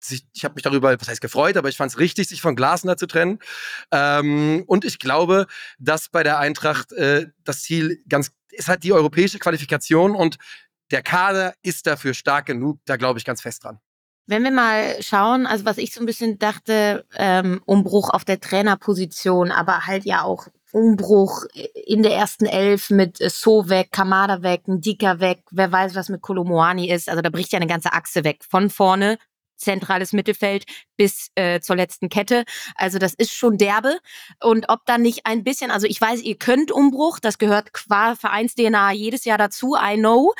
sich, 0.00 0.26
ich 0.34 0.44
habe 0.44 0.54
mich 0.54 0.62
darüber, 0.62 0.98
was 1.00 1.08
heißt 1.08 1.20
gefreut, 1.20 1.56
aber 1.56 1.68
ich 1.68 1.76
fand 1.76 1.92
es 1.92 1.98
richtig, 1.98 2.28
sich 2.28 2.40
von 2.40 2.56
Glasner 2.56 2.96
zu 2.96 3.06
trennen. 3.06 3.38
Ähm, 3.92 4.64
und 4.66 4.84
ich 4.84 4.98
glaube, 4.98 5.46
dass 5.78 6.08
bei 6.08 6.24
der 6.24 6.38
Eintracht 6.38 6.92
äh, 6.92 7.28
das 7.44 7.62
Ziel 7.62 8.02
ganz 8.08 8.32
ist 8.50 8.68
halt 8.68 8.82
die 8.82 8.92
europäische 8.92 9.38
Qualifikation 9.38 10.14
und 10.14 10.38
der 10.90 11.02
Kader 11.02 11.54
ist 11.62 11.86
dafür 11.86 12.14
stark 12.14 12.46
genug, 12.46 12.78
da 12.84 12.96
glaube 12.96 13.18
ich 13.18 13.24
ganz 13.24 13.42
fest 13.42 13.64
dran. 13.64 13.78
Wenn 14.26 14.44
wir 14.44 14.50
mal 14.50 15.02
schauen, 15.02 15.46
also 15.46 15.64
was 15.64 15.78
ich 15.78 15.94
so 15.94 16.00
ein 16.00 16.06
bisschen 16.06 16.38
dachte, 16.38 17.06
ähm, 17.16 17.62
Umbruch 17.64 18.10
auf 18.10 18.26
der 18.26 18.40
Trainerposition, 18.40 19.50
aber 19.50 19.86
halt 19.86 20.04
ja 20.04 20.22
auch 20.22 20.48
Umbruch 20.72 21.44
in 21.86 22.02
der 22.02 22.12
ersten 22.12 22.44
Elf 22.44 22.90
mit 22.90 23.16
So 23.16 23.70
weg, 23.70 23.90
Kamada 23.90 24.42
weg, 24.42 24.68
Ndika 24.68 25.18
weg, 25.20 25.40
wer 25.50 25.72
weiß, 25.72 25.94
was 25.94 26.10
mit 26.10 26.20
Kolomoani 26.20 26.90
ist. 26.90 27.08
Also 27.08 27.22
da 27.22 27.30
bricht 27.30 27.52
ja 27.52 27.56
eine 27.58 27.66
ganze 27.66 27.94
Achse 27.94 28.22
weg. 28.22 28.44
Von 28.46 28.68
vorne 28.68 29.18
zentrales 29.58 30.12
Mittelfeld 30.12 30.64
bis 30.96 31.30
äh, 31.34 31.60
zur 31.60 31.76
letzten 31.76 32.08
Kette. 32.08 32.44
Also 32.74 32.98
das 32.98 33.14
ist 33.14 33.32
schon 33.32 33.58
derbe. 33.58 33.98
Und 34.42 34.68
ob 34.68 34.84
dann 34.86 35.02
nicht 35.02 35.26
ein 35.26 35.44
bisschen, 35.44 35.70
also 35.70 35.86
ich 35.86 36.00
weiß, 36.00 36.22
ihr 36.22 36.36
könnt 36.36 36.72
Umbruch, 36.72 37.20
das 37.20 37.38
gehört 37.38 37.72
qua 37.72 38.16
Vereins-DNA 38.16 38.92
jedes 38.92 39.24
Jahr 39.24 39.38
dazu, 39.38 39.76
I 39.76 39.96
know. 39.96 40.34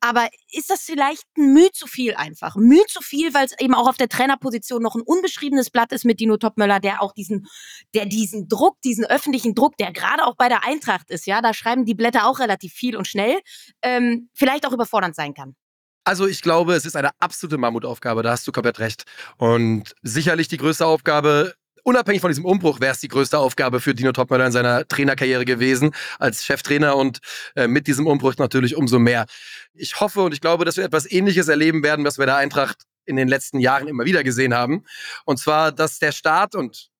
Aber 0.00 0.28
ist 0.52 0.70
das 0.70 0.82
vielleicht 0.82 1.24
ein 1.36 1.52
Mühe 1.52 1.72
zu 1.72 1.86
viel 1.86 2.14
einfach? 2.14 2.56
Mühe 2.56 2.86
zu 2.86 3.00
viel, 3.00 3.34
weil 3.34 3.46
es 3.46 3.58
eben 3.58 3.74
auch 3.74 3.88
auf 3.88 3.96
der 3.96 4.08
Trainerposition 4.08 4.82
noch 4.82 4.94
ein 4.94 5.02
unbeschriebenes 5.02 5.70
Blatt 5.70 5.92
ist 5.92 6.04
mit 6.04 6.20
Dino 6.20 6.36
Topmöller, 6.36 6.80
der 6.80 7.02
auch 7.02 7.12
diesen, 7.12 7.46
der 7.94 8.06
diesen 8.06 8.48
Druck, 8.48 8.80
diesen 8.82 9.04
öffentlichen 9.04 9.54
Druck, 9.54 9.76
der 9.76 9.92
gerade 9.92 10.24
auch 10.24 10.36
bei 10.36 10.48
der 10.48 10.64
Eintracht 10.64 11.10
ist, 11.10 11.26
ja, 11.26 11.42
da 11.42 11.54
schreiben 11.54 11.84
die 11.84 11.94
Blätter 11.94 12.26
auch 12.26 12.38
relativ 12.38 12.72
viel 12.72 12.96
und 12.96 13.06
schnell, 13.06 13.40
ähm, 13.82 14.28
vielleicht 14.34 14.66
auch 14.66 14.72
überfordernd 14.72 15.16
sein 15.16 15.34
kann. 15.34 15.56
Also 16.04 16.26
ich 16.26 16.42
glaube, 16.42 16.74
es 16.74 16.84
ist 16.84 16.96
eine 16.96 17.10
absolute 17.18 17.56
Mammutaufgabe, 17.56 18.22
da 18.22 18.30
hast 18.32 18.46
du 18.46 18.52
komplett 18.52 18.78
recht. 18.78 19.04
Und 19.38 19.94
sicherlich 20.02 20.48
die 20.48 20.58
größte 20.58 20.84
Aufgabe, 20.84 21.54
unabhängig 21.82 22.20
von 22.20 22.30
diesem 22.30 22.44
Umbruch, 22.44 22.80
wäre 22.80 22.92
es 22.92 23.00
die 23.00 23.08
größte 23.08 23.38
Aufgabe 23.38 23.80
für 23.80 23.94
Dino 23.94 24.12
Topmöller 24.12 24.46
in 24.46 24.52
seiner 24.52 24.86
Trainerkarriere 24.86 25.46
gewesen, 25.46 25.94
als 26.18 26.44
Cheftrainer 26.44 26.96
und 26.96 27.20
äh, 27.56 27.68
mit 27.68 27.86
diesem 27.86 28.06
Umbruch 28.06 28.36
natürlich 28.36 28.76
umso 28.76 28.98
mehr. 28.98 29.24
Ich 29.72 29.98
hoffe 30.00 30.20
und 30.22 30.34
ich 30.34 30.42
glaube, 30.42 30.66
dass 30.66 30.76
wir 30.76 30.84
etwas 30.84 31.10
Ähnliches 31.10 31.48
erleben 31.48 31.82
werden, 31.82 32.04
was 32.04 32.18
wir 32.18 32.26
der 32.26 32.36
Eintracht 32.36 32.84
in 33.06 33.16
den 33.16 33.28
letzten 33.28 33.58
Jahren 33.58 33.88
immer 33.88 34.04
wieder 34.04 34.22
gesehen 34.24 34.54
haben. 34.54 34.84
Und 35.24 35.38
zwar, 35.38 35.72
dass 35.72 35.98
der 35.98 36.12
Start 36.12 36.54
und 36.54 36.90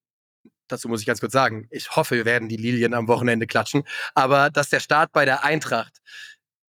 dazu 0.69 0.89
muss 0.89 1.01
ich 1.01 1.07
ganz 1.07 1.21
kurz 1.21 1.33
sagen, 1.33 1.67
ich 1.71 1.95
hoffe, 1.95 2.17
wir 2.17 2.25
werden 2.25 2.49
die 2.49 2.57
Lilien 2.57 2.95
am 2.95 3.07
Wochenende 3.09 3.47
klatschen, 3.47 3.85
aber 4.15 4.51
dass 4.51 4.71
der 4.71 4.81
Start 4.81 5.13
bei 5.13 5.25
der 5.25 5.45
Eintracht 5.45 5.99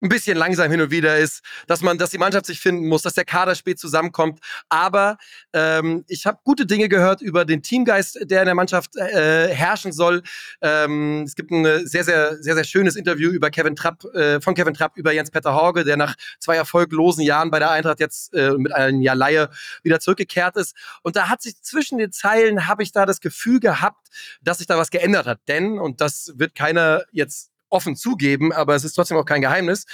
ein 0.01 0.09
bisschen 0.09 0.37
langsam 0.37 0.71
hin 0.71 0.81
und 0.81 0.91
wieder 0.91 1.19
ist, 1.19 1.43
dass 1.67 1.81
man, 1.83 1.99
dass 1.99 2.11
die 2.11 2.19
Mannschaft 2.19 2.47
sich 2.47 2.61
finden 2.61 2.87
muss, 2.87 3.03
dass 3.03 3.15
der 3.15 3.25
Kader 3.25 3.55
spät 3.55 3.79
zusammenkommt. 3.79 4.41
Aber 4.69 5.19
ähm, 5.53 6.05
ich 6.09 6.27
habe 6.27 6.39
gute 6.45 6.67
Dinge 6.67 6.89
gehört 6.89 7.21
über 7.21 7.45
den 7.45 7.63
Teamgeist, 7.63 8.19
der 8.23 8.41
in 8.41 8.47
der 8.47 8.55
Mannschaft 8.55 8.97
äh, 8.97 9.49
herrschen 9.49 9.93
soll. 9.93 10.23
Ähm, 10.61 11.25
es 11.27 11.35
gibt 11.35 11.51
ein 11.51 11.87
sehr, 11.87 12.05
sehr, 12.05 12.37
sehr, 12.41 12.55
sehr 12.55 12.65
schönes 12.65 12.97
Interview 12.97 13.31
über 13.31 13.51
Kevin 13.51 13.75
Trapp, 13.75 14.05
äh, 14.15 14.41
von 14.41 14.55
Kevin 14.55 14.75
Trapp 14.75 14.97
über 14.97 15.13
Jens 15.13 15.31
Peter 15.31 15.55
Horge, 15.55 15.85
der 15.85 15.97
nach 15.97 16.15
zwei 16.39 16.57
erfolglosen 16.57 17.25
Jahren 17.25 17.51
bei 17.51 17.59
der 17.59 17.71
Eintracht 17.71 18.01
jetzt 18.01 18.33
äh, 18.35 18.53
mit 18.53 18.73
einem 18.75 19.01
Jahr 19.01 19.17
Laie 19.17 19.51
wieder 19.83 20.01
zurückgekehrt 20.01 20.57
ist. 20.57 20.77
Und 21.03 21.17
da 21.17 21.29
hat 21.29 21.43
sich 21.43 21.61
zwischen 21.63 21.99
den 21.99 22.13
Zeilen, 22.13 22.69
habe 22.69 22.83
ich 22.83 22.93
da 22.93 23.07
das 23.07 23.21
Gefühl 23.21 23.61
gehabt, 23.61 24.09
dass 24.43 24.59
sich 24.59 24.67
da 24.67 24.79
was 24.79 24.91
geändert 24.91 25.27
hat. 25.27 25.41
Denn, 25.49 25.79
und 25.79 26.01
das 26.01 26.33
wird 26.37 26.55
keiner 26.55 27.05
jetzt 27.11 27.51
offen 27.71 27.97
zugeben, 27.97 28.53
aber 28.53 28.75
es 28.75 28.85
ist 28.85 28.95
trotzdem 28.95 29.17
auch 29.17 29.25
kein 29.25 29.41
Geheimnis. 29.41 29.87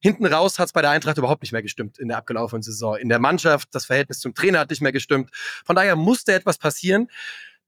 Hinten 0.00 0.26
raus 0.26 0.58
hat 0.58 0.66
es 0.66 0.72
bei 0.72 0.82
der 0.82 0.90
Eintracht 0.90 1.18
überhaupt 1.18 1.42
nicht 1.42 1.52
mehr 1.52 1.62
gestimmt 1.62 1.98
in 1.98 2.08
der 2.08 2.18
abgelaufenen 2.18 2.62
Saison. 2.62 2.96
In 2.96 3.08
der 3.08 3.20
Mannschaft, 3.20 3.68
das 3.72 3.86
Verhältnis 3.86 4.18
zum 4.18 4.34
Trainer 4.34 4.58
hat 4.60 4.70
nicht 4.70 4.82
mehr 4.82 4.92
gestimmt. 4.92 5.30
Von 5.64 5.76
daher 5.76 5.96
musste 5.96 6.32
etwas 6.32 6.58
passieren. 6.58 7.08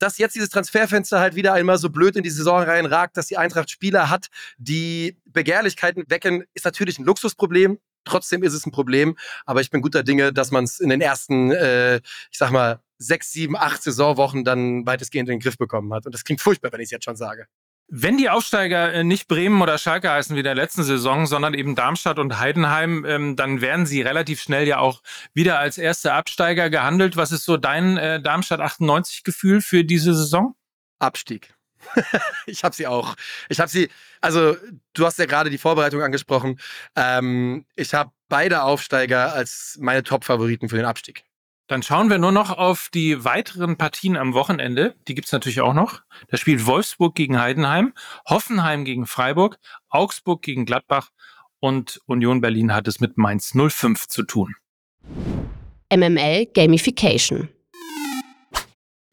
Dass 0.01 0.19
jetzt 0.19 0.35
dieses 0.35 0.49
Transferfenster 0.49 1.21
halt 1.21 1.37
wieder 1.37 1.53
einmal 1.53 1.79
so 1.79 1.89
blöd 1.89 2.17
in 2.17 2.25
die 2.25 2.31
Saison 2.31 2.61
reinragt, 2.65 3.17
dass 3.17 3.27
die 3.27 3.39
Eintracht 3.39 3.71
Spieler 3.71 4.11
hat, 4.11 4.27
die 4.59 5.17
Begehrlichkeiten 5.25 6.05
wecken, 6.09 6.45
ist 6.53 6.65
natürlich 6.65 6.99
ein 6.99 7.05
Luxusproblem. 7.05 7.79
Trotzdem 8.05 8.43
ist 8.43 8.55
es 8.55 8.67
ein 8.67 8.73
Problem, 8.73 9.17
aber 9.47 9.61
ich 9.61 9.71
bin 9.71 9.83
guter 9.83 10.03
Dinge, 10.03 10.33
dass 10.33 10.51
man 10.51 10.65
es 10.65 10.81
in 10.81 10.89
den 10.89 11.01
ersten, 11.01 11.53
äh, 11.53 11.99
ich 11.99 12.39
sag 12.39 12.51
mal, 12.51 12.81
sechs, 12.99 13.31
sieben, 13.33 13.57
acht 13.57 13.83
Saisonwochen 13.83 14.45
dann 14.45 14.85
weitestgehend 14.85 15.29
in 15.29 15.37
den 15.37 15.41
Griff 15.41 15.57
bekommen 15.57 15.95
hat. 15.95 16.07
Und 16.07 16.13
das 16.13 16.25
klingt 16.25 16.41
furchtbar, 16.41 16.73
wenn 16.73 16.81
ich 16.81 16.87
es 16.87 16.91
jetzt 16.91 17.05
schon 17.05 17.17
sage. 17.17 17.47
Wenn 17.97 18.19
die 18.19 18.29
Aufsteiger 18.29 18.93
äh, 18.93 19.05
nicht 19.05 19.29
Bremen 19.29 19.63
oder 19.63 19.79
Schalke 19.79 20.11
heißen 20.11 20.35
wie 20.35 20.43
der 20.43 20.57
letzten 20.57 20.83
Saison, 20.83 21.27
sondern 21.27 21.55
eben 21.55 21.77
Darmstadt 21.77 22.19
und 22.19 22.41
Heidenheim, 22.41 23.05
ähm, 23.05 23.37
dann 23.37 23.61
werden 23.61 23.87
sie 23.87 24.03
relativ 24.03 24.43
schnell 24.43 24.67
ja 24.67 24.79
auch 24.79 25.01
wieder 25.33 25.61
als 25.61 25.79
erste 25.79 26.13
Absteiger 26.13 26.71
gehandelt. 26.71 27.17
Was 27.17 27.31
ist 27.31 27.45
so 27.45 27.57
dein 27.57 27.97
äh, 27.97 28.21
Darmstadt 28.21 28.59
98 28.59 29.23
Gefühl 29.23 29.61
für 29.61 29.85
diese 29.85 30.13
Saison? 30.13 30.57
Abstieg. 30.99 31.55
ich 32.47 32.65
habe 32.65 32.75
sie 32.75 32.89
auch. 32.89 33.15
Ich 33.49 33.61
habe 33.61 33.71
sie, 33.71 33.89
also 34.21 34.57
du 34.95 35.07
hast 35.07 35.21
ja 35.21 35.27
gerade 35.27 35.49
die 35.49 35.59
Vorbereitung 35.59 36.03
angesprochen. 36.03 36.59
Ähm, 36.97 37.65
ich 37.77 37.95
habe 37.95 38.11
beide 38.29 38.65
Aufsteiger 38.65 39.35
als 39.35 39.79
meine 39.81 40.03
Top-Favoriten 40.03 40.69
für 40.69 40.77
den 40.79 40.87
Abstieg. 40.87 41.23
Dann 41.67 41.83
schauen 41.83 42.11
wir 42.11 42.19
nur 42.19 42.33
noch 42.33 42.51
auf 42.51 42.91
die 42.93 43.25
weiteren 43.25 43.79
Partien 43.79 44.19
am 44.19 44.35
Wochenende. 44.35 44.95
Die 45.09 45.15
gibt's 45.15 45.33
natürlich 45.33 45.63
auch 45.63 45.73
noch. 45.73 46.03
Da 46.29 46.37
spielt 46.37 46.67
Wolfsburg 46.67 47.15
gegen 47.15 47.41
Heidenheim, 47.41 47.95
Hoffenheim 48.29 48.85
gegen 48.85 49.07
Freiburg, 49.07 49.59
Augsburg 49.89 50.43
gegen 50.43 50.67
Gladbach 50.67 51.09
und 51.61 52.01
Union 52.05 52.43
Berlin 52.43 52.75
hat 52.75 52.87
es 52.87 53.01
mit 53.01 53.17
Mainz 53.17 53.55
05 53.55 54.09
zu 54.09 54.25
tun. 54.25 54.55
MML 55.91 56.47
Gamification. 56.53 57.49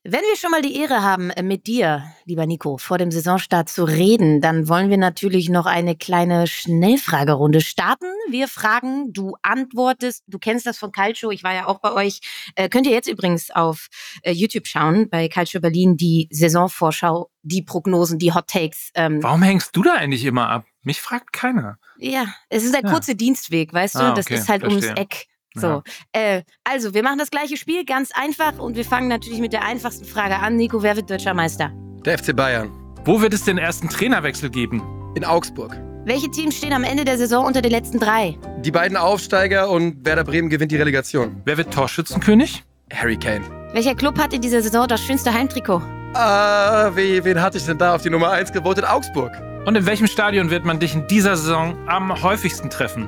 Wenn 0.04 0.22
wir 0.22 0.36
schon 0.36 0.50
mal 0.50 0.64
die 0.64 0.78
Ehre 0.78 1.04
haben, 1.04 1.30
äh, 1.30 1.44
mit 1.44 1.68
dir, 1.68 2.04
lieber 2.26 2.48
Nico, 2.48 2.80
vor 2.80 2.98
dem 2.98 3.12
Saisonstart 3.12 3.70
zu 3.70 3.84
reden, 3.84 4.42
dann 4.42 4.68
wollen 4.68 4.90
wir 4.90 4.98
natürlich 4.98 5.48
noch 5.48 5.68
eine 5.68 5.96
kleine 5.96 6.48
Schnellfragerunde 6.48 7.62
starten. 7.62 8.08
Wir 8.28 8.48
fragen, 8.48 9.14
du 9.14 9.36
antwortest, 9.44 10.24
du 10.26 10.40
kennst 10.40 10.66
das 10.66 10.80
von 10.80 10.92
Calcio, 10.92 11.30
ich 11.30 11.44
war 11.44 11.54
ja 11.54 11.68
auch 11.68 11.82
bei 11.82 11.94
euch. 11.94 12.20
Äh, 12.56 12.68
könnt 12.68 12.88
ihr 12.88 12.94
jetzt 12.94 13.08
übrigens 13.08 13.52
auf 13.52 13.90
äh, 14.24 14.32
YouTube 14.32 14.66
schauen, 14.66 15.08
bei 15.08 15.28
Calcio 15.28 15.62
Berlin, 15.62 15.98
die 15.98 16.28
Saisonvorschau, 16.32 17.30
die 17.44 17.62
Prognosen, 17.62 18.18
die 18.18 18.34
Hot 18.34 18.48
Takes. 18.48 18.90
Ähm. 18.96 19.22
Warum 19.22 19.44
hängst 19.44 19.76
du 19.76 19.84
da 19.84 19.94
eigentlich 19.94 20.26
immer 20.26 20.50
ab? 20.50 20.66
Mich 20.82 21.00
fragt 21.00 21.32
keiner. 21.32 21.78
Ja, 22.00 22.26
es 22.50 22.64
ist 22.64 22.74
der 22.74 22.82
kurze 22.82 23.12
ja. 23.12 23.18
Dienstweg, 23.18 23.72
weißt 23.72 23.94
du? 23.94 24.00
Ah, 24.00 24.12
okay, 24.14 24.16
das 24.16 24.42
ist 24.42 24.50
halt 24.50 24.62
verstehe. 24.62 24.90
ums 24.90 25.00
Eck. 25.00 25.28
So, 25.54 25.68
ja. 25.68 25.84
äh, 26.14 26.44
also 26.64 26.94
wir 26.94 27.04
machen 27.04 27.20
das 27.20 27.30
gleiche 27.30 27.58
Spiel, 27.58 27.84
ganz 27.86 28.12
einfach 28.14 28.58
und 28.60 28.76
wir 28.76 28.86
fangen 28.86 29.08
natürlich 29.08 29.40
mit 29.40 29.54
der 29.54 29.64
einfachsten 29.64 30.06
Frage 30.06 30.38
an. 30.38 30.56
Nico, 30.56 30.82
wer 30.82 30.96
wird 30.96 31.10
deutscher 31.10 31.34
Meister? 31.34 31.72
Der 32.06 32.18
FC 32.18 32.36
Bayern. 32.36 32.72
Wo 33.04 33.22
wird 33.22 33.34
es 33.34 33.44
den 33.44 33.58
ersten 33.58 33.90
Trainerwechsel 33.90 34.50
geben? 34.50 34.82
In 35.16 35.26
Augsburg. 35.26 35.78
Welche 36.06 36.32
Teams 36.32 36.58
stehen 36.58 36.74
am 36.74 36.84
Ende 36.84 37.06
der 37.06 37.18
Saison 37.18 37.46
unter 37.46 37.62
den 37.62 37.72
letzten 37.72 38.00
drei? 38.00 38.38
Die 38.60 38.72
beiden 38.72 38.98
Aufsteiger 38.98 39.70
und 39.70 40.06
Werder 40.06 40.24
Bremen 40.24 40.50
gewinnt 40.50 40.72
die 40.72 40.78
Relegation. 40.78 41.42
Wer 41.46 41.58
wird 41.58 41.74
Torschützenkönig? 41.74 42.64
Harry 42.92 43.18
Kane. 43.18 43.44
Welcher 43.74 43.96
Club 43.96 44.18
hat 44.18 44.34
in 44.34 44.42
dieser 44.42 44.62
Saison 44.62 44.88
das 44.88 45.02
schönste 45.02 45.34
Heimtrikot? 45.34 45.82
Äh, 46.14 46.18
wie, 46.18 47.24
wen 47.24 47.42
hatte 47.42 47.58
ich 47.58 47.66
denn 47.66 47.78
da 47.78 47.96
auf 47.96 48.02
die 48.02 48.10
Nummer 48.10 48.32
1 48.32 48.52
gewotet? 48.52 48.84
Augsburg. 48.90 49.32
Und 49.66 49.76
in 49.76 49.86
welchem 49.86 50.08
Stadion 50.08 50.50
wird 50.50 50.66
man 50.66 50.80
dich 50.80 50.96
in 50.96 51.08
dieser 51.08 51.38
Saison 51.38 51.78
am 51.88 52.22
häufigsten 52.24 52.70
treffen? 52.70 53.08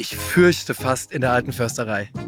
Ich 0.00 0.16
fürchte 0.16 0.72
fast 0.72 1.12
in 1.12 1.20
der 1.20 1.30
alten 1.30 1.52
Försterei. 1.52 2.08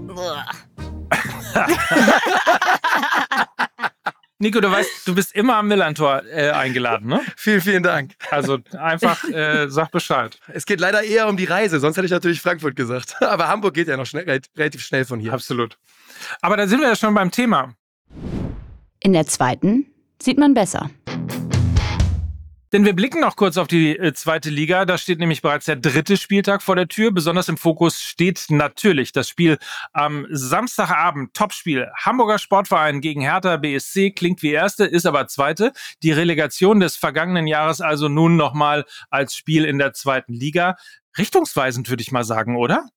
Nico, 4.39 4.61
du 4.61 4.71
weißt, 4.71 5.09
du 5.09 5.15
bist 5.15 5.35
immer 5.35 5.57
am 5.57 5.69
Millantor 5.69 6.23
äh, 6.27 6.51
eingeladen, 6.51 7.09
ne? 7.09 7.23
Vielen, 7.37 7.63
vielen 7.63 7.83
Dank. 7.83 8.13
Also 8.31 8.59
einfach 8.79 9.25
äh, 9.25 9.71
sag 9.71 9.91
Bescheid. 9.91 10.39
Es 10.49 10.67
geht 10.67 10.81
leider 10.81 11.03
eher 11.03 11.29
um 11.29 11.39
die 11.39 11.47
Reise, 11.47 11.81
sonst 11.81 11.97
hätte 11.97 12.05
ich 12.05 12.13
natürlich 12.13 12.43
Frankfurt 12.43 12.77
gesagt. 12.77 13.17
Aber 13.23 13.49
Hamburg 13.49 13.73
geht 13.73 13.89
ja 13.89 13.97
noch 13.97 14.05
schnell, 14.05 14.43
relativ 14.55 14.83
schnell 14.83 15.07
von 15.07 15.19
hier. 15.19 15.33
Absolut. 15.33 15.79
Aber 16.43 16.59
da 16.59 16.67
sind 16.67 16.83
wir 16.83 16.89
ja 16.89 16.97
schon 16.97 17.15
beim 17.15 17.31
Thema. 17.31 17.75
In 19.01 19.15
der 19.15 19.27
zweiten 19.27 19.87
sieht 20.21 20.37
man 20.37 20.53
besser. 20.53 20.91
Denn 22.73 22.87
wir 22.87 22.95
blicken 22.95 23.21
noch 23.21 23.37
kurz 23.37 23.59
auf 23.59 23.69
die 23.69 23.99
äh, 23.99 24.15
zweite 24.15 24.49
Liga. 24.49 24.87
Da 24.87 24.97
steht 24.97 25.19
nämlich 25.19 25.43
bereits 25.43 25.67
der 25.67 25.77
dritte 25.77 26.17
Spieltag 26.17 26.63
vor 26.63 26.75
der 26.75 26.89
Tür. 26.89 27.11
Besonders 27.11 27.51
im 27.51 27.59
Fokus 27.59 28.01
steht 28.03 28.47
natürlich 28.49 29.13
das 29.13 29.29
Spiel 29.29 29.59
am 29.93 30.27
Samstagabend. 30.31 31.35
Topspiel. 31.35 31.91
Hamburger 32.03 32.39
Sportverein 32.39 33.03
gegen 33.03 33.21
Hertha 33.21 33.59
BSC 33.59 34.13
klingt 34.13 34.43
wie 34.43 34.53
erste, 34.53 34.87
ist 34.87 35.05
aber 35.05 35.27
zweite. 35.27 35.75
Die 36.03 36.13
Relegation 36.13 36.81
des 36.81 36.97
vergangenen 36.97 37.47
Jahres 37.47 37.83
also 37.83 38.09
nun 38.09 38.37
nochmal 38.37 38.87
als 39.11 39.37
Spiel 39.37 39.67
in 39.67 39.77
der 39.77 39.93
zweiten 39.93 40.33
Liga. 40.33 40.77
Richtungsweisend 41.19 41.91
würde 41.91 42.03
ich 42.03 42.11
mal 42.11 42.25
sagen, 42.25 42.57
oder? 42.57 42.89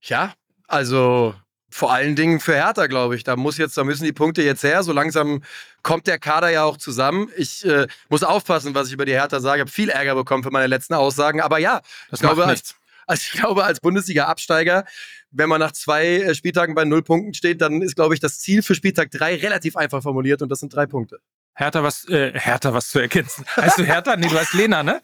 Ja, 0.00 0.32
also 0.68 1.34
vor 1.74 1.92
allen 1.92 2.14
Dingen 2.14 2.38
für 2.38 2.54
Hertha, 2.54 2.86
glaube 2.86 3.16
ich. 3.16 3.24
Da 3.24 3.34
muss 3.34 3.58
jetzt, 3.58 3.76
da 3.76 3.82
müssen 3.82 4.04
die 4.04 4.12
Punkte 4.12 4.42
jetzt 4.42 4.62
her. 4.62 4.84
So 4.84 4.92
langsam 4.92 5.42
kommt 5.82 6.06
der 6.06 6.20
Kader 6.20 6.48
ja 6.50 6.62
auch 6.62 6.76
zusammen. 6.76 7.28
Ich 7.36 7.64
äh, 7.64 7.88
muss 8.08 8.22
aufpassen, 8.22 8.76
was 8.76 8.86
ich 8.86 8.92
über 8.92 9.04
die 9.04 9.12
Hertha 9.12 9.40
sage. 9.40 9.56
Ich 9.56 9.60
habe 9.62 9.70
viel 9.72 9.88
Ärger 9.88 10.14
bekommen 10.14 10.44
für 10.44 10.52
meine 10.52 10.68
letzten 10.68 10.94
Aussagen. 10.94 11.40
Aber 11.40 11.58
ja, 11.58 11.80
das 12.10 12.20
ich 12.20 12.26
glaube, 12.26 12.46
als, 12.46 12.76
also 13.08 13.22
ich 13.24 13.32
glaube, 13.32 13.64
als 13.64 13.80
Bundesliga-Absteiger, 13.80 14.84
wenn 15.32 15.48
man 15.48 15.58
nach 15.58 15.72
zwei 15.72 16.06
äh, 16.06 16.34
Spieltagen 16.36 16.76
bei 16.76 16.84
null 16.84 17.02
Punkten 17.02 17.34
steht, 17.34 17.60
dann 17.60 17.82
ist, 17.82 17.96
glaube 17.96 18.14
ich, 18.14 18.20
das 18.20 18.38
Ziel 18.38 18.62
für 18.62 18.76
Spieltag 18.76 19.10
drei 19.10 19.34
relativ 19.34 19.76
einfach 19.76 20.00
formuliert 20.00 20.42
und 20.42 20.50
das 20.50 20.60
sind 20.60 20.72
drei 20.72 20.86
Punkte. 20.86 21.18
Hertha 21.56 21.84
was, 21.84 22.08
äh, 22.08 22.32
Hertha 22.34 22.74
was 22.74 22.88
zu 22.88 22.98
ergänzen. 22.98 23.44
Heißt 23.56 23.78
du 23.78 23.84
Hertha? 23.84 24.16
Nee, 24.16 24.26
du 24.26 24.36
heißt 24.36 24.54
Lena, 24.54 24.82
ne? 24.82 25.00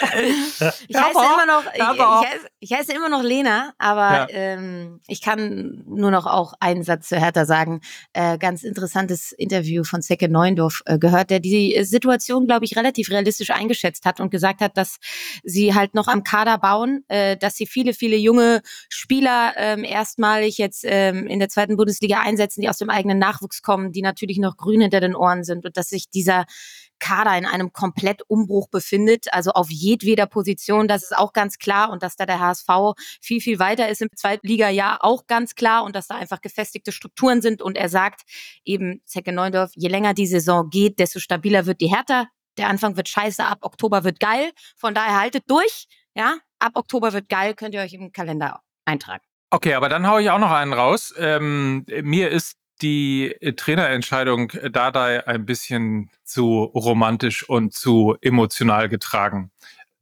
ich, 0.20 0.60
heiße 0.60 1.18
immer 1.18 1.46
noch, 1.46 1.64
ich, 1.72 1.80
ich, 1.80 1.82
heiße, 1.82 2.46
ich, 2.58 2.72
heiße, 2.72 2.92
immer 2.92 3.08
noch 3.08 3.22
Lena, 3.22 3.72
aber 3.78 4.10
ja. 4.10 4.26
ähm, 4.30 5.00
ich 5.06 5.22
kann 5.22 5.84
nur 5.86 6.10
noch 6.10 6.26
auch 6.26 6.54
einen 6.58 6.82
Satz 6.82 7.08
zu 7.08 7.16
Hertha 7.16 7.44
sagen. 7.44 7.82
Äh, 8.14 8.36
ganz 8.38 8.64
interessantes 8.64 9.30
Interview 9.30 9.84
von 9.84 10.02
Zecke 10.02 10.28
Neuendorf 10.28 10.82
äh, 10.86 10.98
gehört, 10.98 11.30
der 11.30 11.38
die 11.38 11.84
Situation, 11.84 12.46
glaube 12.46 12.64
ich, 12.64 12.76
relativ 12.76 13.10
realistisch 13.10 13.50
eingeschätzt 13.50 14.04
hat 14.04 14.18
und 14.18 14.30
gesagt 14.30 14.60
hat, 14.60 14.76
dass 14.76 14.98
sie 15.44 15.72
halt 15.72 15.94
noch 15.94 16.08
am 16.08 16.24
Kader 16.24 16.58
bauen, 16.58 17.04
äh, 17.06 17.36
dass 17.36 17.54
sie 17.54 17.66
viele, 17.66 17.94
viele 17.94 18.16
junge 18.16 18.62
Spieler 18.88 19.52
ähm, 19.56 19.84
erstmalig 19.84 20.58
jetzt 20.58 20.84
ähm, 20.84 21.28
in 21.28 21.38
der 21.38 21.48
zweiten 21.48 21.76
Bundesliga 21.76 22.20
einsetzen, 22.22 22.60
die 22.60 22.68
aus 22.68 22.78
dem 22.78 22.90
eigenen 22.90 23.20
Nachwuchs 23.20 23.62
kommen, 23.62 23.92
die 23.92 24.02
natürlich 24.02 24.38
noch 24.38 24.56
grün 24.56 24.80
hinter 24.80 24.98
den 24.98 25.14
Ohren 25.14 25.44
sind 25.44 25.64
und 25.64 25.76
dass 25.76 25.91
sich 25.92 26.10
dieser 26.10 26.46
Kader 26.98 27.36
in 27.36 27.46
einem 27.46 27.72
Komplettumbruch 27.72 28.68
befindet, 28.68 29.32
also 29.32 29.50
auf 29.52 29.70
jedweder 29.70 30.26
Position, 30.26 30.88
das 30.88 31.02
ist 31.02 31.16
auch 31.16 31.32
ganz 31.32 31.58
klar. 31.58 31.90
Und 31.90 32.02
dass 32.02 32.16
da 32.16 32.26
der 32.26 32.40
HSV 32.40 32.68
viel, 33.20 33.40
viel 33.40 33.58
weiter 33.58 33.88
ist 33.88 34.02
im 34.02 34.08
Zweitliga-Jahr 34.14 35.04
auch 35.04 35.26
ganz 35.26 35.54
klar. 35.54 35.84
Und 35.84 35.96
dass 35.96 36.06
da 36.06 36.16
einfach 36.16 36.40
gefestigte 36.40 36.92
Strukturen 36.92 37.42
sind. 37.42 37.60
Und 37.62 37.76
er 37.76 37.88
sagt 37.88 38.22
eben, 38.64 39.02
Zecke 39.04 39.32
Neundorf, 39.32 39.70
je 39.74 39.88
länger 39.88 40.14
die 40.14 40.26
Saison 40.26 40.70
geht, 40.70 40.98
desto 40.98 41.18
stabiler 41.18 41.66
wird 41.66 41.80
die 41.80 41.88
Hertha, 41.88 42.28
der 42.56 42.68
Anfang 42.68 42.96
wird 42.96 43.08
scheiße, 43.08 43.44
ab 43.44 43.58
Oktober 43.62 44.04
wird 44.04 44.20
geil, 44.20 44.52
von 44.76 44.94
daher 44.94 45.18
haltet 45.18 45.44
durch, 45.48 45.86
ja, 46.14 46.36
ab 46.58 46.72
Oktober 46.74 47.12
wird 47.12 47.28
geil, 47.28 47.54
könnt 47.54 47.74
ihr 47.74 47.80
euch 47.80 47.94
im 47.94 48.12
Kalender 48.12 48.60
eintragen. 48.84 49.24
Okay, 49.50 49.74
aber 49.74 49.88
dann 49.88 50.06
haue 50.06 50.22
ich 50.22 50.30
auch 50.30 50.38
noch 50.38 50.50
einen 50.50 50.72
raus. 50.72 51.14
Ähm, 51.18 51.84
mir 52.02 52.30
ist 52.30 52.56
die 52.82 53.34
äh, 53.40 53.54
Trainerentscheidung 53.54 54.50
äh, 54.50 54.70
Dardai 54.70 55.26
ein 55.26 55.46
bisschen 55.46 56.10
zu 56.24 56.64
romantisch 56.64 57.48
und 57.48 57.72
zu 57.72 58.16
emotional 58.20 58.88
getragen. 58.88 59.50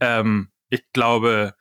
Ähm, 0.00 0.50
ich 0.68 0.84
glaube, 0.92 1.54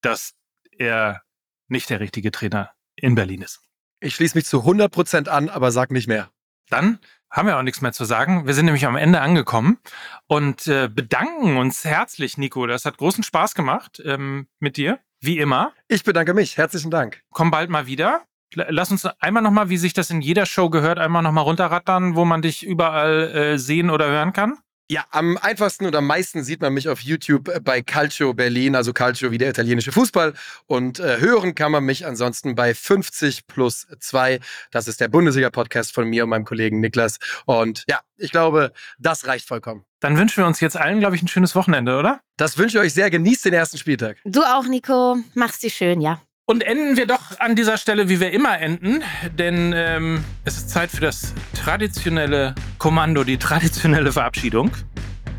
dass 0.00 0.34
er 0.70 1.22
nicht 1.68 1.90
der 1.90 2.00
richtige 2.00 2.30
Trainer 2.30 2.70
in 2.94 3.14
Berlin 3.14 3.42
ist. 3.42 3.60
Ich 4.00 4.14
schließe 4.14 4.36
mich 4.36 4.46
zu 4.46 4.60
100 4.60 4.92
Prozent 4.92 5.28
an, 5.28 5.48
aber 5.48 5.72
sag 5.72 5.90
nicht 5.90 6.08
mehr. 6.08 6.30
Dann 6.68 6.98
haben 7.30 7.48
wir 7.48 7.58
auch 7.58 7.62
nichts 7.62 7.80
mehr 7.80 7.92
zu 7.92 8.04
sagen. 8.04 8.46
Wir 8.46 8.54
sind 8.54 8.66
nämlich 8.66 8.86
am 8.86 8.96
Ende 8.96 9.20
angekommen 9.20 9.78
und 10.26 10.66
äh, 10.66 10.88
bedanken 10.88 11.56
uns 11.56 11.84
herzlich, 11.84 12.38
Nico. 12.38 12.66
Das 12.66 12.84
hat 12.84 12.96
großen 12.98 13.24
Spaß 13.24 13.54
gemacht 13.54 14.00
ähm, 14.04 14.48
mit 14.60 14.76
dir, 14.76 15.00
wie 15.20 15.38
immer. 15.38 15.72
Ich 15.88 16.04
bedanke 16.04 16.34
mich. 16.34 16.56
Herzlichen 16.56 16.90
Dank. 16.90 17.22
Komm 17.30 17.50
bald 17.50 17.70
mal 17.70 17.86
wieder. 17.86 18.27
Lass 18.54 18.90
uns 18.90 19.04
einmal 19.20 19.42
nochmal, 19.42 19.68
wie 19.68 19.76
sich 19.76 19.92
das 19.92 20.10
in 20.10 20.20
jeder 20.20 20.46
Show 20.46 20.70
gehört, 20.70 20.98
einmal 20.98 21.22
nochmal 21.22 21.44
runterrattern, 21.44 22.16
wo 22.16 22.24
man 22.24 22.42
dich 22.42 22.64
überall 22.64 23.30
äh, 23.34 23.58
sehen 23.58 23.90
oder 23.90 24.08
hören 24.08 24.32
kann. 24.32 24.58
Ja, 24.90 25.04
am 25.10 25.36
einfachsten 25.36 25.84
und 25.84 25.94
am 25.94 26.06
meisten 26.06 26.42
sieht 26.42 26.62
man 26.62 26.72
mich 26.72 26.88
auf 26.88 27.00
YouTube 27.02 27.62
bei 27.62 27.82
Calcio 27.82 28.32
Berlin, 28.32 28.74
also 28.74 28.94
Calcio 28.94 29.30
wie 29.30 29.36
der 29.36 29.50
italienische 29.50 29.92
Fußball. 29.92 30.32
Und 30.66 30.98
äh, 30.98 31.20
hören 31.20 31.54
kann 31.54 31.72
man 31.72 31.84
mich 31.84 32.06
ansonsten 32.06 32.54
bei 32.54 32.74
50 32.74 33.46
plus 33.46 33.86
2. 34.00 34.40
Das 34.70 34.88
ist 34.88 35.02
der 35.02 35.08
Bundesliga-Podcast 35.08 35.92
von 35.92 36.08
mir 36.08 36.24
und 36.24 36.30
meinem 36.30 36.46
Kollegen 36.46 36.80
Niklas. 36.80 37.18
Und 37.44 37.84
ja, 37.86 38.00
ich 38.16 38.30
glaube, 38.30 38.72
das 38.98 39.26
reicht 39.26 39.46
vollkommen. 39.46 39.84
Dann 40.00 40.16
wünschen 40.16 40.38
wir 40.38 40.46
uns 40.46 40.60
jetzt 40.60 40.78
allen, 40.78 41.00
glaube 41.00 41.16
ich, 41.16 41.22
ein 41.22 41.28
schönes 41.28 41.54
Wochenende, 41.54 41.98
oder? 41.98 42.20
Das 42.38 42.56
wünsche 42.56 42.78
ich 42.78 42.84
euch 42.84 42.94
sehr. 42.94 43.10
Genießt 43.10 43.44
den 43.44 43.52
ersten 43.52 43.76
Spieltag. 43.76 44.16
Du 44.24 44.40
auch, 44.42 44.64
Nico. 44.64 45.18
Mach's 45.34 45.58
dir 45.58 45.70
schön, 45.70 46.00
ja. 46.00 46.22
Und 46.50 46.62
enden 46.62 46.96
wir 46.96 47.04
doch 47.04 47.38
an 47.40 47.56
dieser 47.56 47.76
Stelle, 47.76 48.08
wie 48.08 48.20
wir 48.20 48.30
immer 48.30 48.58
enden, 48.58 49.02
denn 49.38 49.74
ähm, 49.76 50.24
es 50.46 50.56
ist 50.56 50.70
Zeit 50.70 50.90
für 50.90 51.02
das 51.02 51.34
traditionelle 51.52 52.54
Kommando, 52.78 53.22
die 53.22 53.36
traditionelle 53.36 54.12
Verabschiedung. 54.12 54.70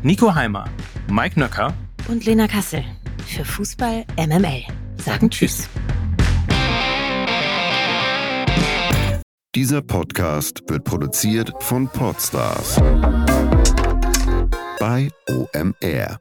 Nico 0.04 0.32
Heimer, 0.36 0.66
Mike 1.10 1.36
Nöcker 1.40 1.74
und 2.06 2.26
Lena 2.26 2.46
Kassel 2.46 2.84
für 3.26 3.44
Fußball 3.44 4.04
MML 4.16 4.62
sagen 4.98 5.28
Tschüss. 5.30 5.68
Dieser 9.56 9.82
Podcast 9.82 10.62
wird 10.68 10.84
produziert 10.84 11.52
von 11.58 11.88
Podstars 11.88 12.76
bei 14.78 15.10
OMR. 15.28 16.20